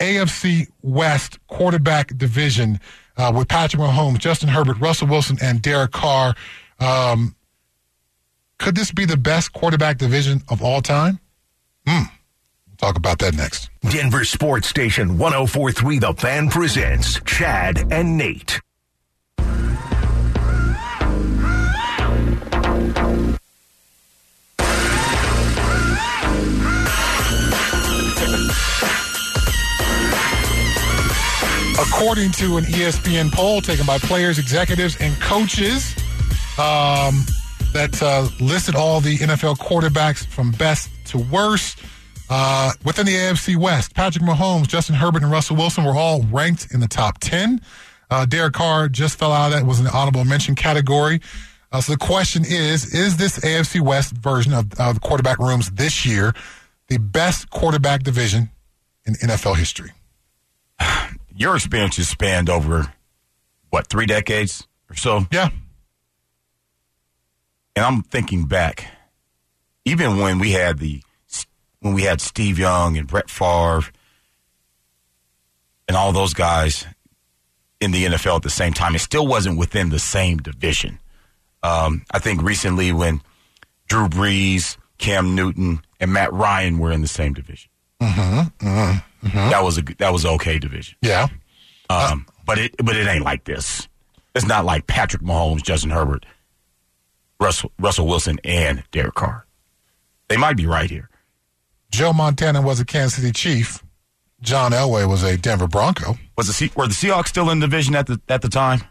[0.00, 2.80] AFC West quarterback division
[3.18, 6.34] uh, with Patrick Mahomes, Justin Herbert, Russell Wilson, and Derek Carr.
[6.80, 7.36] Um,
[8.58, 11.20] could this be the best quarterback division of all time?
[11.86, 12.04] Hmm.
[12.66, 13.68] We'll talk about that next.
[13.90, 18.60] Denver Sports Station 1043 The Fan presents Chad and Nate.
[32.00, 35.96] According to an ESPN poll taken by players, executives, and coaches,
[36.56, 37.26] um,
[37.72, 41.80] that uh, listed all the NFL quarterbacks from best to worst.
[42.30, 46.72] Uh, within the AFC West, Patrick Mahomes, Justin Herbert, and Russell Wilson were all ranked
[46.72, 47.60] in the top 10.
[48.12, 51.20] Uh, Derek Carr just fell out of that, was in the honorable mention category.
[51.72, 55.68] Uh, so the question is Is this AFC West version of, of the quarterback rooms
[55.72, 56.32] this year
[56.86, 58.50] the best quarterback division
[59.04, 59.90] in NFL history?
[61.38, 62.92] Your experience has spanned over,
[63.70, 65.24] what, three decades or so?
[65.30, 65.50] Yeah.
[67.76, 68.86] And I'm thinking back,
[69.84, 71.00] even when we had the
[71.78, 73.88] when we had Steve Young and Brett Favre
[75.86, 76.84] and all those guys
[77.80, 80.98] in the NFL at the same time, it still wasn't within the same division.
[81.62, 83.22] Um, I think recently when
[83.88, 87.67] Drew Brees, Cam Newton, and Matt Ryan were in the same division,
[88.00, 89.50] Mm-hmm, mm-hmm, mm-hmm.
[89.50, 90.96] that was a that was okay division.
[91.02, 91.28] Yeah.
[91.90, 93.88] Um, but it but it ain't like this.
[94.34, 96.24] It's not like Patrick Mahomes, Justin Herbert,
[97.40, 99.46] Russell Russell Wilson, and Derek Carr.
[100.28, 101.08] They might be right here.
[101.90, 103.82] Joe Montana was a Kansas City Chief.
[104.40, 106.16] John Elway was a Denver Bronco.
[106.36, 108.82] Was the were the Seahawks still in division at the at the time?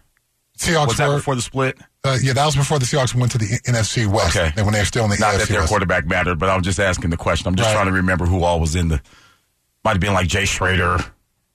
[0.58, 1.78] Seahawks Was that were, before the split?
[2.04, 4.36] uh, yeah, that was before the Seahawks went to the NFC West.
[4.36, 4.52] Okay.
[4.58, 5.70] And when they were still in the Not AFC that their West.
[5.70, 7.48] quarterback mattered, but I'm just asking the question.
[7.48, 7.74] I'm just Right.
[7.74, 9.02] trying to remember who all was in the.
[9.84, 10.98] Might have been like Jay Schroeder.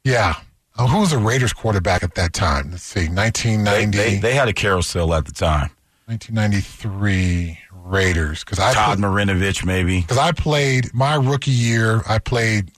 [0.04, 0.34] Yeah.
[0.78, 2.70] Oh, who was the Raiders quarterback at that time?
[2.70, 5.70] Let's see, They, 1990, they, they had a carousel at the time.
[6.06, 8.44] 1993 Raiders.
[8.44, 10.02] Because I, Todd Marinovich, maybe.
[10.02, 12.70] 'cause I played my rookie year, I played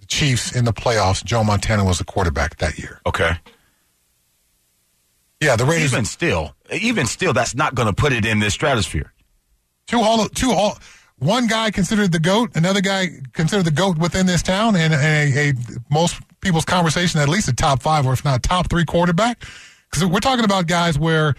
[0.00, 1.22] the Chiefs in the playoffs.
[1.24, 3.00] Joe Montana was the quarterback that year.
[3.06, 3.32] Okay.
[5.40, 5.92] Yeah, the Raiders.
[5.92, 9.12] Even still, even still, that's not going to put it in this stratosphere.
[9.86, 10.78] two hall, two hall.
[11.18, 15.50] One guy considered the goat, another guy considered the goat within this town, and a,
[15.50, 15.52] a
[15.90, 19.44] most people's conversation at least a top five, or if not top three quarterback.
[19.90, 21.34] Because we're talking about guys where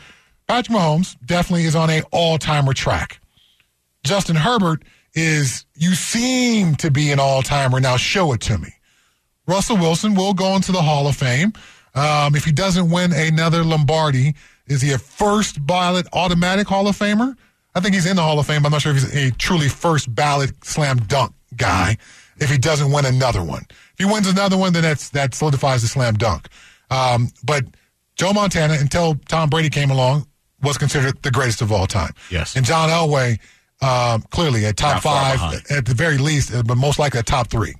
[0.47, 3.19] Patrick Mahomes definitely is on a all timer track.
[4.03, 4.83] Justin Herbert
[5.13, 7.97] is you seem to be an all timer now.
[7.97, 8.69] Show it to me.
[9.47, 11.53] Russell Wilson will go into the Hall of Fame.
[11.93, 14.35] Um, if he doesn't win another Lombardi,
[14.67, 17.35] is he a first ballot automatic Hall of Famer?
[17.75, 18.61] I think he's in the Hall of Fame.
[18.61, 21.97] but I'm not sure if he's a truly first ballot slam dunk guy.
[22.37, 25.81] If he doesn't win another one, if he wins another one, then that's that solidifies
[25.81, 26.47] the slam dunk.
[26.89, 27.65] Um, but
[28.15, 30.27] Joe Montana, until Tom Brady came along,
[30.61, 32.13] was considered the greatest of all time.
[32.29, 32.55] Yes.
[32.55, 33.39] and John Elway,
[33.81, 37.23] um, clearly a top Not five at the very least, uh, but most likely a
[37.23, 37.75] top three.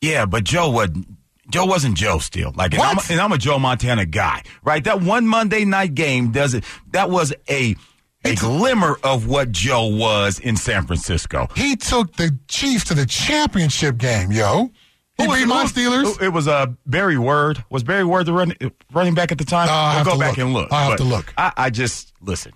[0.00, 1.06] Yeah, but Joe wasn't.
[1.50, 2.52] Joe wasn't Joe still.
[2.56, 4.82] Like, and I'm, and I'm a Joe Montana guy, right?
[4.84, 6.64] That one Monday night game does it.
[6.92, 7.76] That was a
[8.24, 11.48] a glimmer of what Joe was in San Francisco.
[11.54, 14.70] He took the Chiefs to the championship game, yo.
[15.18, 16.20] He was- beat my Steelers.
[16.22, 17.62] It was uh, Barry Word.
[17.70, 18.54] Was Barry Word the run,
[18.92, 19.68] running back at the time?
[19.68, 20.38] Uh, I'll we'll go back look.
[20.38, 20.72] and look.
[20.72, 21.32] I'll have to look.
[21.36, 22.52] I, I just listen.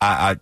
[0.00, 0.36] I, I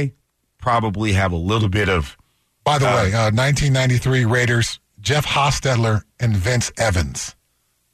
[0.00, 0.12] I
[0.58, 2.16] probably have a little bit of
[2.64, 7.34] By the way, uh, 1993 Raiders, Jeff Hostetler and Vince Evans.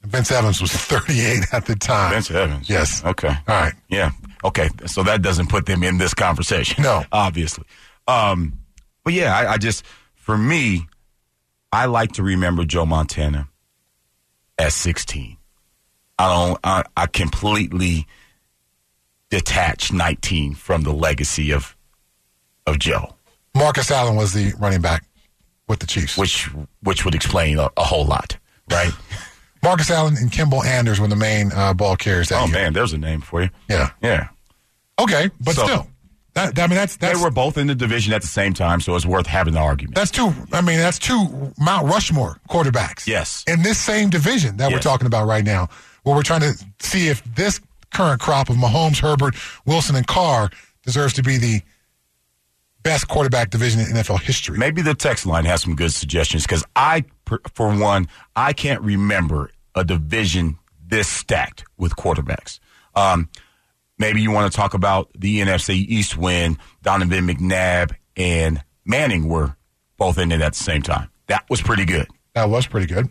[0.02, 2.12] Vince Evans was 38 at the time.
[2.12, 2.68] Vince Evans.
[2.68, 3.04] Yes.
[3.04, 3.28] Okay.
[3.28, 3.74] All right.
[3.88, 4.10] Yeah.
[4.44, 4.68] Okay.
[4.86, 6.82] So that doesn't put them in this conversation.
[6.82, 7.04] No.
[7.12, 7.64] Obviously.
[8.06, 8.58] Um,
[9.02, 10.86] but yeah, I, I just, for me,
[11.72, 13.48] I like to remember Joe Montana
[14.58, 15.36] at 16.
[16.18, 18.06] I don't, I, I completely
[19.30, 21.76] detach 19 from the legacy of,
[22.66, 23.16] of Joe,
[23.54, 25.04] Marcus Allen was the running back
[25.74, 26.16] with the Chiefs.
[26.16, 26.48] which,
[26.82, 28.36] which would explain a, a whole lot,
[28.70, 28.92] right?
[29.62, 32.54] Marcus Allen and Kimble Anders were the main uh, ball carriers that oh year.
[32.54, 33.50] man, there's a name for you.
[33.68, 33.90] Yeah.
[34.02, 34.28] Yeah.
[35.00, 35.86] Okay, but So- still,
[36.34, 38.94] that, I mean that's They were both in the division at the same time, so
[38.96, 39.94] it's worth having the argument.
[39.94, 40.34] that's two.
[40.52, 43.06] I mean that's two Mount Rushmore quarterbacks.
[43.06, 43.44] Yes.
[43.46, 45.68] in this same division that we're talking about right now,
[46.02, 47.60] where we're trying to see if this
[47.92, 50.50] current crop of Mahomes, Herbert, Wilson, and Carr
[50.84, 51.62] deserves to be the
[52.84, 54.56] best quarterback division in NFL history.
[54.56, 57.04] Maybe the text line has some good suggestions because I,
[57.54, 58.06] for one,
[58.36, 62.60] I can't remember a division this stacked with quarterbacks.
[62.94, 63.28] Um,
[63.98, 69.56] maybe you want to talk about the NFC East when Donovan McNabb and Manning were
[69.96, 71.10] both in it at the same time.
[71.26, 72.06] That was pretty good.
[72.34, 73.08] That was pretty good.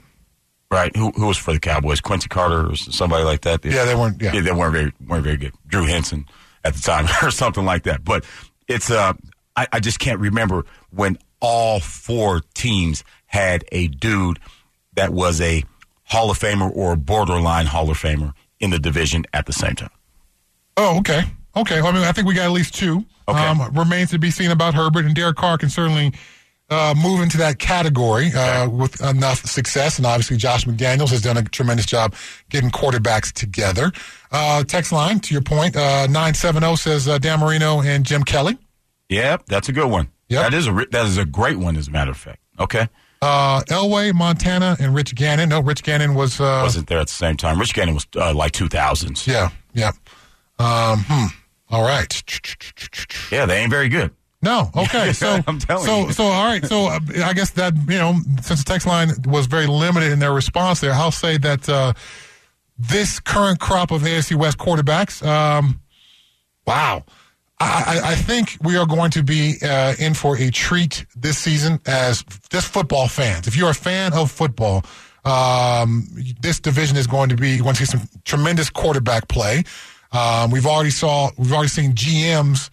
[0.69, 0.95] Right.
[0.95, 1.99] Who, who was for the Cowboys?
[1.99, 3.65] Quincy Carter or somebody like that?
[3.65, 4.21] Yeah, they weren't.
[4.21, 5.53] Yeah, yeah they weren't very weren't very good.
[5.67, 6.25] Drew Henson
[6.63, 8.03] at the time or something like that.
[8.03, 8.25] But
[8.67, 9.13] it's uh,
[9.55, 14.39] I, I just can't remember when all four teams had a dude
[14.95, 15.63] that was a
[16.05, 19.89] Hall of Famer or borderline Hall of Famer in the division at the same time.
[20.77, 21.23] Oh, okay.
[21.55, 21.81] Okay.
[21.81, 23.05] Well, I mean, I think we got at least two.
[23.27, 23.39] Okay.
[23.39, 26.13] Um, remains to be seen about Herbert and Derek Carr can certainly
[26.69, 29.97] uh, move into that category uh, with enough success.
[29.97, 32.15] And obviously, Josh McDaniels has done a tremendous job
[32.49, 33.91] getting quarterbacks together.
[34.31, 38.57] Uh, text line, to your point, uh, 970 says uh, Dan Marino and Jim Kelly.
[39.09, 40.09] Yep, that's a good one.
[40.29, 40.51] Yep.
[40.51, 42.39] That is a that is a great one, as a matter of fact.
[42.59, 42.87] Okay.
[43.21, 45.49] Uh, Elway, Montana, and Rich Gannon.
[45.49, 47.59] No, Rich Gannon was uh, wasn't there at the same time.
[47.59, 49.27] Rich Gannon was uh, like two thousands.
[49.27, 49.91] Yeah, yeah.
[50.59, 51.25] Um, hmm.
[51.69, 52.23] All right.
[53.31, 54.11] Yeah, they ain't very good.
[54.41, 54.69] No.
[54.75, 55.13] Okay.
[55.13, 56.13] So I'm telling so, you.
[56.13, 56.65] So all right.
[56.65, 60.19] So uh, I guess that you know, since the text line was very limited in
[60.19, 61.93] their response there, I'll say that uh,
[62.77, 65.79] this current crop of AFC West quarterbacks, um,
[66.67, 67.05] wow.
[67.63, 71.79] I, I, think we are going to be uh, in for a treat this season
[71.85, 73.47] as just football fans.
[73.47, 74.85] If you're a fan of football,
[75.25, 76.07] um,
[76.41, 79.63] this division is going to be going to see some tremendous quarterback play.
[80.11, 82.69] Um, we've already saw we've already seen GMs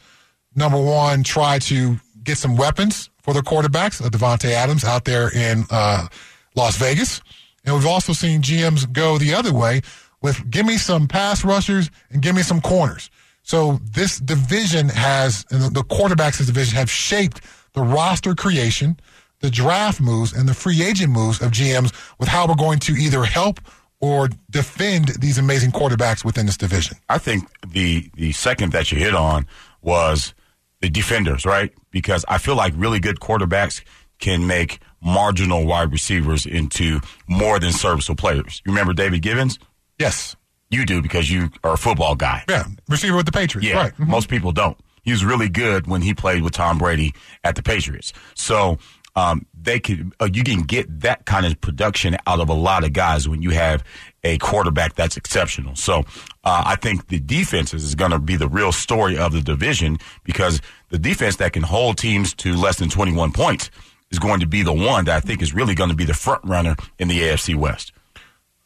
[0.55, 4.05] number one try to get some weapons for their quarterbacks.
[4.05, 6.07] Uh, Davante Adams out there in uh,
[6.55, 7.20] Las Vegas,
[7.64, 9.82] and we've also seen GMs go the other way
[10.22, 13.11] with give me some pass rushers and give me some corners.
[13.51, 17.40] So this division has, and the quarterbacks in this division have shaped
[17.72, 19.01] the roster creation,
[19.40, 22.92] the draft moves, and the free agent moves of GMs with how we're going to
[22.92, 23.59] either help
[23.98, 26.96] or defend these amazing quarterbacks within this division.
[27.09, 29.48] I think the the second that you hit on
[29.82, 30.32] was
[30.80, 31.72] the defenders, right?
[31.90, 33.82] Because I feel like really good quarterbacks
[34.20, 38.62] can make marginal wide receivers into more than serviceable players.
[38.64, 39.59] You remember David Givens?
[39.98, 40.36] Yes.
[40.71, 42.45] You do because you are a football guy.
[42.49, 43.68] Yeah, receiver with the Patriots.
[43.68, 43.93] Yeah, right.
[43.93, 44.11] Mm-hmm.
[44.11, 44.79] most people don't.
[45.03, 48.12] He was really good when he played with Tom Brady at the Patriots.
[48.35, 48.79] So
[49.16, 52.85] um, they could uh, you can get that kind of production out of a lot
[52.85, 53.83] of guys when you have
[54.23, 55.75] a quarterback that's exceptional.
[55.75, 56.01] So
[56.45, 59.99] uh, I think the defense is going to be the real story of the division
[60.25, 60.61] because
[60.91, 63.71] the defense that can hold teams to less than 21 points
[64.11, 66.14] is going to be the one that I think is really going to be the
[66.14, 67.93] front runner in the AFC West.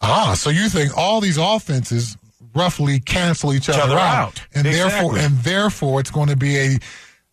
[0.05, 2.17] Ah, so you think all these offenses
[2.55, 4.91] roughly cancel each, each other, other, out, and exactly.
[4.91, 6.79] therefore, and therefore, it's going to be a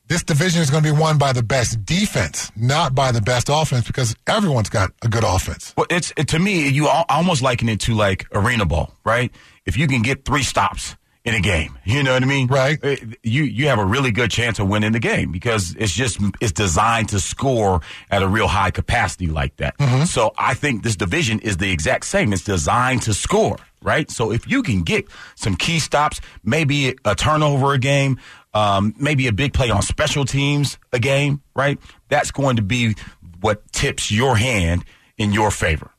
[0.08, 3.48] this division is going to be won by the best defense, not by the best
[3.50, 5.74] offense, because everyone's got a good offense.
[5.78, 9.32] Well, it's it, to me, you almost liken it to like arena ball, right?
[9.66, 12.48] If you can get three stops in a game, you know what I mean?
[12.48, 12.80] Right.
[13.24, 16.52] You you have a really good chance of winning the game because it's just it's
[16.52, 19.78] designed to score at a real high capacity like that.
[19.78, 20.06] Mm-hmm.
[20.06, 22.34] So I think this division is the exact same.
[22.34, 24.10] It's designed to score, right?
[24.10, 25.06] So if you can get
[25.36, 28.20] some key stops, maybe a turnover a game,
[28.56, 31.78] um, maybe a big play on special teams a game, right?
[32.10, 32.96] That's going to be
[33.42, 34.86] what tips your hand
[35.18, 35.92] in your favor.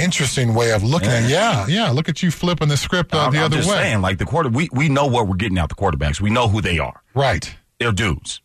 [0.00, 1.30] Interesting way of looking at it.
[1.30, 1.90] Yeah, yeah.
[1.90, 3.76] Look at you flipping the script uh, the I'm other just way.
[3.76, 6.20] saying, like the quarter, we, we know what we're getting out the quarterbacks.
[6.20, 7.02] We know who they are.
[7.14, 7.54] Right.
[7.78, 8.40] They're dudes.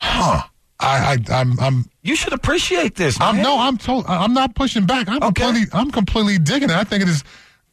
[0.00, 0.42] Huh.
[0.80, 3.20] I, I, I'm, I'm, You should appreciate this.
[3.20, 4.06] I'm no, I'm told.
[4.06, 5.08] I'm not pushing back.
[5.08, 5.42] I'm Okay.
[5.44, 6.76] completely, I'm completely digging it.
[6.76, 7.24] I think it is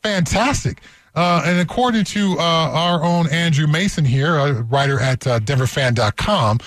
[0.01, 0.81] fantastic.
[1.13, 6.59] Uh, and according to uh, our own Andrew Mason here, a writer at uh, DenverFan.com,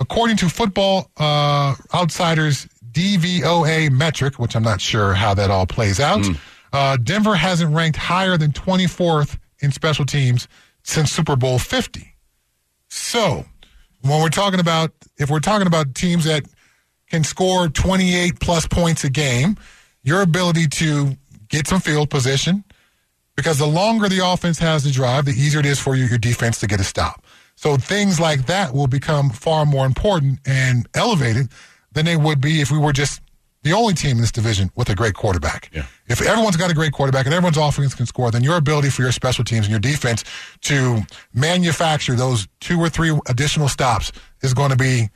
[0.00, 5.98] according to Football uh, Outsiders DVOA metric, which I'm not sure how that all plays
[6.00, 6.24] out,
[6.72, 10.48] uh, Denver hasn't ranked higher than 24th in special teams
[10.82, 12.14] since Super Bowl 50.
[12.88, 13.44] So,
[14.02, 16.44] when we're talking about, if we're talking about teams that
[17.08, 19.56] can score 28 plus points a game,
[20.02, 21.16] your ability to
[21.48, 22.64] get some field position,
[23.36, 26.18] because the longer the offense has to drive, the easier it is for you, your
[26.18, 27.24] defense to get a stop.
[27.54, 31.48] So things like that will become far more important and elevated
[31.92, 33.20] than they would be if we were just
[33.62, 35.70] the only team in this division with a great quarterback.
[35.72, 35.86] Yeah.
[36.08, 39.02] If everyone's got a great quarterback and everyone's offense can score, then your ability for
[39.02, 40.24] your special teams and your defense
[40.62, 44.10] to manufacture those two or three additional stops
[44.42, 45.10] is going to be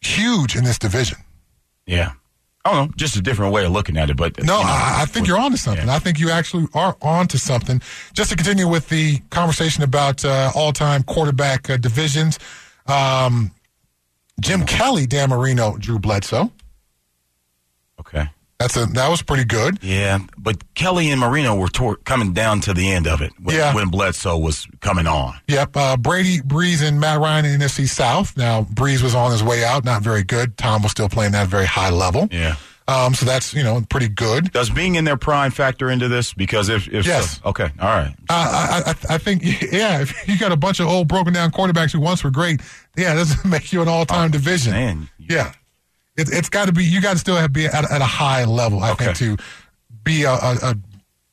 [0.00, 1.18] huge in this division.
[1.86, 2.12] Yeah.
[2.64, 2.94] I don't know.
[2.96, 4.16] Just a different way of looking at it.
[4.18, 5.86] But No, you know, I, I think you're onto something.
[5.86, 5.94] Yeah.
[5.94, 7.80] I think you actually are onto something.
[8.12, 12.38] Just to continue with the conversation about uh, all-time quarterback uh, divisions,
[12.86, 13.52] um,
[14.40, 16.50] Jim Kelly, Dan Marino, Drew Bledsoe.
[18.00, 18.28] Okay.
[18.58, 19.78] That's a that was pretty good.
[19.82, 23.54] Yeah, but Kelly and Marino were tor- coming down to the end of it when,
[23.54, 23.72] Yeah.
[23.72, 25.34] when Bledsoe was coming on.
[25.46, 25.76] Yep.
[25.76, 28.36] Uh, Brady, Brees, and Matt Ryan in NFC South.
[28.36, 30.56] Now Brees was on his way out, not very good.
[30.56, 32.26] Tom was still playing at a very high level.
[32.32, 32.56] Yeah.
[32.88, 34.50] Um, so that's you know pretty good.
[34.50, 36.32] Does being in their prime factor into this?
[36.34, 37.36] Because if, if Yes.
[37.38, 38.14] so, okay, all right.
[38.30, 41.52] Uh, I, I, I think yeah, if you got a bunch of old broken down
[41.52, 42.60] quarterbacks who once were great,
[42.98, 44.72] yeah, that doesn't make you an all time division.
[44.74, 45.08] Oh, man.
[45.18, 45.52] Yeah,
[46.16, 46.84] it, it's got to be.
[46.84, 48.80] You got to still have be at, at a high level.
[48.82, 49.36] I think to
[50.04, 50.76] be a, a, a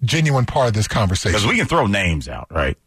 [0.03, 1.33] genuine part of this conversation.
[1.33, 2.77] Because we can throw names out, right?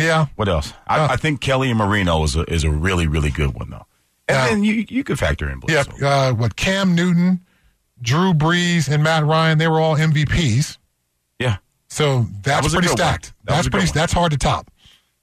[0.00, 0.26] yeah.
[0.36, 0.72] What else?
[0.86, 3.70] I, Uh, I think Kelly and Marino is a, is a really, really good one,
[3.70, 3.86] though.
[4.28, 4.48] And Yeah.
[4.48, 5.86] then you you could factor in Yep.
[5.88, 6.06] Bledsoe.
[6.06, 7.40] Uh, what Cam Newton,
[8.00, 10.78] Drew Brees, and Matt Ryan, they were all MVPs.
[11.38, 11.56] Yeah.
[11.88, 13.32] So that's was pretty stacked.
[13.44, 13.86] That that's pretty.
[13.92, 14.70] That's hard to top.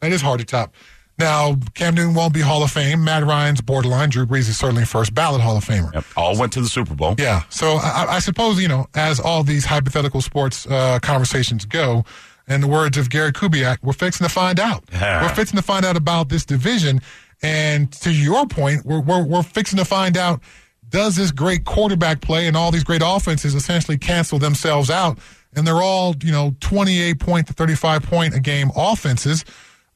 [0.02, 0.74] That is hard to top.
[1.18, 3.04] Now Cam Newton won't be Hall of Fame.
[3.04, 4.10] Matt Ryan's borderline.
[4.10, 5.94] Drew Brees is certainly first ballot Hall of Famer.
[5.94, 6.06] Yep.
[6.18, 7.16] All went to the Super Bowl.
[7.18, 7.44] Yeah.
[7.50, 12.04] So I, I suppose you know, as all these hypothetical sports uh, conversations go,
[12.48, 14.84] in the words of Gary Kubiak, we're fixing to find out.
[14.92, 17.02] We're fixing to find out about this division,
[17.42, 20.42] and to your point, we're we're, we're fixing to find out.
[20.88, 25.18] Does this great quarterback play and all these great offenses essentially cancel themselves out?
[25.56, 29.44] And they're all, you know, 28 point to 35 point a game offenses,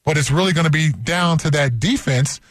[0.09, 2.41] but it's really going to be down to that defense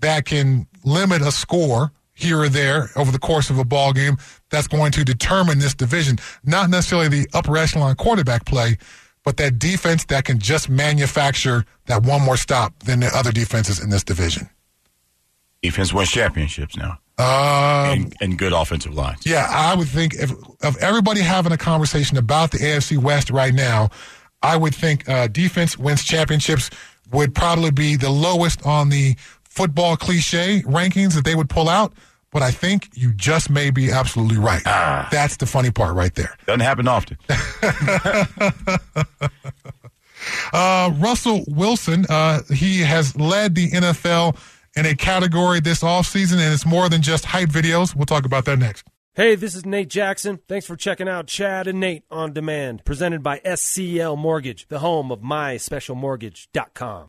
[0.00, 4.18] that can limit a score here or there over the course of a ball game
[4.50, 6.18] that's going to determine this division.
[6.44, 8.76] Not necessarily the upper echelon quarterback play,
[9.24, 13.82] but that defense that can just manufacture that one more stop than the other defenses
[13.82, 14.50] in this division.
[15.62, 16.98] Defense wins championships now.
[17.16, 19.24] Um, and, and good offensive lines.
[19.24, 20.30] Yeah, I would think if
[20.62, 23.88] of everybody having a conversation about the AFC West right now,
[24.42, 26.70] I would think uh, defense wins championships
[27.12, 31.92] would probably be the lowest on the football cliche rankings that they would pull out.
[32.30, 34.60] But I think you just may be absolutely right.
[34.66, 35.08] Ah.
[35.10, 36.36] That's the funny part right there.
[36.46, 37.16] Doesn't happen often.
[40.52, 44.36] Uh, Russell Wilson, uh, he has led the NFL
[44.76, 47.94] in a category this offseason, and it's more than just hype videos.
[47.94, 48.86] We'll talk about that next.
[49.18, 50.38] Hey, this is Nate Jackson.
[50.46, 55.10] Thanks for checking out Chad and Nate on Demand, presented by SCL Mortgage, the home
[55.10, 57.08] of myspecialmortgage.com.